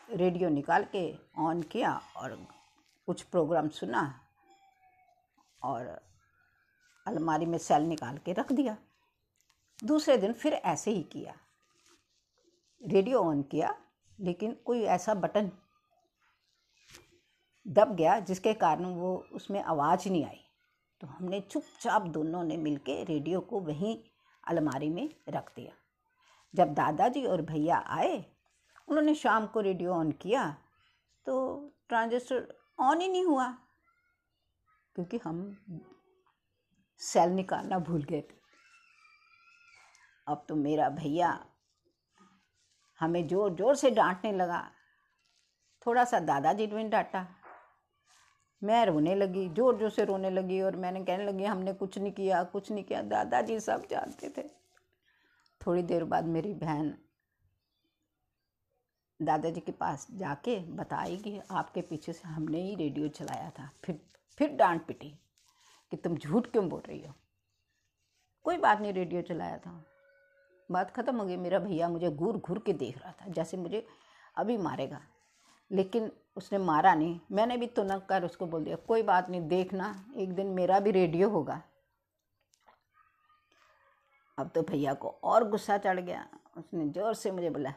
रेडियो 0.09 0.49
निकाल 0.49 0.85
के 0.85 1.03
ऑन 1.39 1.63
किया 1.63 2.01
और 2.17 2.35
कुछ 3.07 3.23
प्रोग्राम 3.23 3.69
सुना 3.69 4.03
और 5.63 5.87
अलमारी 7.07 7.47
में 7.47 7.59
सेल 7.59 7.83
निकाल 7.83 8.19
के 8.19 8.33
रख 8.33 8.53
दिया। 8.53 8.77
दूसरे 9.85 10.17
दिन 10.17 10.33
फिर 10.33 10.53
ऐसे 10.53 10.91
ही 10.91 11.03
किया। 11.03 11.35
रेडियो 12.81 13.23
ऑन 13.23 13.43
किया, 13.43 13.75
लेकिन 14.19 14.57
कोई 14.65 14.83
ऐसा 14.83 15.15
बटन 15.15 15.51
दब 17.67 17.95
गया 17.97 18.19
जिसके 18.21 18.53
कारण 18.55 18.85
वो 18.85 19.17
उसमें 19.33 19.63
आवाज़ 19.63 20.09
नहीं 20.09 20.25
आई। 20.25 20.41
तो 21.01 21.07
हमने 21.07 21.41
चुपचाप 21.41 22.03
दोनों 22.03 22.43
ने 22.45 22.57
मिलके 22.57 23.03
रेडियो 23.05 23.41
को 23.41 23.61
वहीं 23.61 23.97
अलमारी 24.45 24.89
में 24.89 25.09
रख 25.29 25.53
दिया। 25.57 25.73
जब 26.55 26.75
दादाजी 26.75 27.25
और 27.27 27.43
भैया 27.45 27.79
आए, 27.89 28.17
उन्होंने 28.89 29.15
शाम 29.17 29.47
को 29.47 29.61
रेडियो 29.61 29.93
ऑन 29.93 30.11
किया 30.23 30.49
तो 31.27 31.37
ट्रांजिस्टर 31.89 32.47
ऑन 32.81 33.01
ही 33.01 33.09
नहीं 33.09 33.25
हुआ, 33.25 33.49
क्योंकि 34.97 35.19
हम 35.25 35.57
सेल 37.01 37.31
निकालना 37.31 37.79
भूल 37.81 38.03
गए 38.03 38.21
थे। 38.21 38.39
अब 40.27 40.45
तो 40.49 40.55
मेरा 40.57 40.89
भैया 40.91 41.39
हमें 43.01 43.27
ज़ोर 43.29 43.55
ज़ोर 43.55 43.77
से 43.77 43.91
डांटने 43.91 44.33
लगा। 44.33 44.63
थोड़ा 45.87 46.05
सा 46.05 46.19
दादाजी 46.21 46.67
ने 46.67 46.89
डांटा। 46.89 47.27
मैं 48.63 48.85
रोने 48.87 49.15
लगी 49.15 49.49
ज़ोर 49.49 49.79
ज़ोर 49.79 49.91
से 49.91 50.05
रोने 50.05 50.31
लगी 50.31 50.61
और 50.61 50.77
मैंने 50.77 51.05
कहने 51.05 51.25
लगी, 51.25 51.45
हमने 51.45 51.73
कुछ 51.75 51.99
नहीं 51.99 52.13
किया, 52.13 52.43
कुछ 52.45 52.71
नहीं 52.71 52.85
किया। 52.85 53.03
दादाजी 53.05 53.59
सब 53.61 53.87
जानते 53.91 54.29
थे। 54.37 54.49
थोड़ी 55.67 55.83
देर 55.83 56.05
बाद 56.05 56.25
मेरी 56.25 56.55
बहन 56.55 56.99
दादाजी 59.23 59.61
के 59.61 59.73
पास 59.73 60.07
जाके 60.11 60.59
बताई 60.59 61.17
कि 61.17 61.41
आपके 61.51 61.83
पीछे 61.83 62.13
से 62.13 62.29
हमने 62.29 62.63
ही 62.63 62.75
रेडियो 62.75 63.09
चलाया 63.09 63.51
था। 63.51 63.71
फिर 63.85 64.01
फिर 64.39 64.49
डांट 64.49 64.87
पिटी 64.87 65.11
कि 65.91 65.97
तुम 65.97 66.17
झूठ 66.17 66.47
क्यों 66.47 66.69
बोल 66.69 66.81
रही 66.81 67.03
हो? 67.07 67.15
कोई 68.45 68.57
बात 68.57 68.81
नहीं, 68.81 68.93
रेडियो 68.93 69.23
चलाया 69.23 69.59
था। 69.59 69.85
बात 70.71 70.91
ख़त्म 70.91 71.17
हो 71.17 71.27
गई। 71.27 71.37
मेरा 71.37 71.59
भैया 71.59 71.89
मुझे 71.89 72.11
घूर 72.11 72.37
घूर 72.37 72.59
के 72.59 72.73
देख 72.73 72.99
रहा 72.99 73.13
था, 73.13 73.29
जैसे 73.29 73.57
मुझे 73.57 73.87
अभी 74.37 74.57
मारेगा। 74.57 75.01
लेकिन 75.73 76.13
उसने 76.37 76.59
मारा 76.59 76.95
नहीं। 76.95 77.21
मैंने 77.33 77.57
भी 77.57 77.67
तुनक 77.67 78.07
कर 78.09 78.25
उसको 78.25 78.47
बोल 78.47 78.65
दिया, 78.65 78.77
कोई 78.77 79.03
बात 79.03 79.31
नहीं, 79.31 79.49
देखना, 79.49 80.13
एक 80.17 80.33
दिन 80.35 80.47
मेरा 80.47 80.81
भी 80.81 80.91
रेडियो 80.91 81.29
होगा। 81.29 81.63
अब 84.41 84.51
तो 84.55 84.63
भैया 84.65 84.95
को 84.95 85.09
और 85.25 85.49
गुस्सा 85.49 85.79
चढ़ 85.79 86.01
गया। 86.01 86.27
उसने 86.59 86.89
ज़ोर 86.91 87.15
से 87.15 87.31
मुझे 87.31 87.51
बोला 87.51 87.73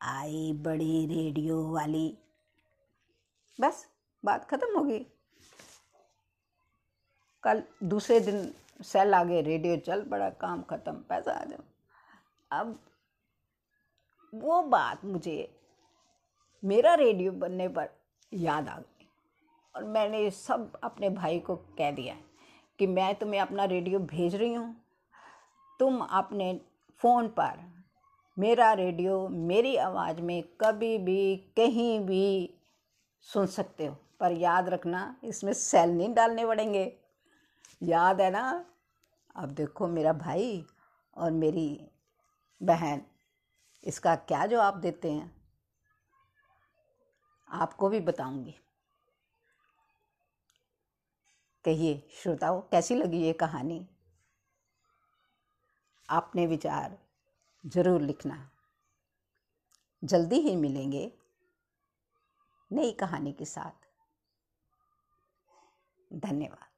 आई 0.00 0.52
बड़ी 0.62 1.06
रेडियो 1.06 1.62
वाली। 1.72 2.16
बस, 3.58 3.86
बात 4.24 4.44
ख़त्म 4.50 4.76
हो 4.76 4.84
गई। 4.84 5.04
कल 7.44 7.62
दूसरे 7.84 8.20
दिन 8.20 8.52
सेल 8.82 9.14
आ 9.14 9.22
गए 9.24 9.40
रेडियो 9.42 9.76
चल 9.78 10.02
पड़ा, 10.04 10.28
काम 10.30 10.62
ख़त्म, 10.62 10.92
पैसा 11.08 11.32
आ 11.32 11.44
जाओ। 11.44 11.62
अब 12.50 12.78
वो 14.32 14.62
बात 14.64 15.04
मुझे, 15.04 15.48
मेरा 16.62 16.94
रेडियो 16.94 17.32
बनने 17.34 17.68
पर 17.68 17.88
याद 18.32 18.68
आ 18.68 18.76
गई। 18.76 19.06
और 19.74 19.84
मैंने 19.86 20.30
सब 20.30 20.78
अपने 20.84 21.10
भाई 21.10 21.38
को 21.40 21.56
कह 21.78 21.90
दिया 21.90 22.14
कि 22.78 22.86
मैं 22.86 23.14
तुम्हें 23.14 23.40
अपना 23.40 23.64
रेडियो 23.66 23.98
भेज 24.00 24.34
रही 24.34 24.54
हूँ। 24.54 24.74
तुम 25.80 26.00
अपने 26.00 26.60
फ़ोन 26.98 27.28
पर 27.28 27.72
मेरा 28.38 28.72
रेडियो, 28.72 29.28
मेरी 29.28 29.76
आवाज़ 29.76 30.20
में 30.20 30.42
कभी 30.42 30.98
भी, 30.98 31.36
कहीं 31.36 32.00
भी 32.00 32.54
सुन 33.20 33.46
सकते 33.46 33.86
हो। 33.86 33.96
पर 34.20 34.32
याद 34.32 34.68
रखना, 34.68 35.20
इसमें 35.24 35.52
सेल 35.52 35.90
नहीं 35.90 36.14
डालने 36.14 36.46
पड़ेंगे। 36.46 36.98
याद 37.82 38.20
है 38.20 38.30
ना? 38.30 38.66
अब 39.36 39.48
देखो 39.48 39.88
मेरा 39.88 40.12
भाई 40.12 40.64
और 41.16 41.30
मेरी 41.30 41.90
बहन, 42.62 43.02
इसका 43.84 44.16
क्या 44.16 44.46
जवाब 44.46 44.74
देते 44.74 45.12
हैं? 45.12 45.42
आपको 47.50 47.88
भी 47.88 48.00
बताऊँगी। 48.00 48.54
कहिए, 51.64 52.08
श्रोताओं, 52.22 52.60
कैसी 52.60 52.94
लगी 52.94 53.22
ये 53.22 53.32
कहानी? 53.32 53.89
आपने 56.10 56.46
विचार 56.46 56.98
ज़रूर 57.64 58.00
लिखना। 58.00 58.36
जल्दी 60.02 60.40
ही 60.40 60.56
मिलेंगे 60.56 61.12
नई 62.70 62.92
कहानी 62.92 63.32
के 63.32 63.44
साथ। 63.44 63.86
धन्यवाद। 66.10 66.69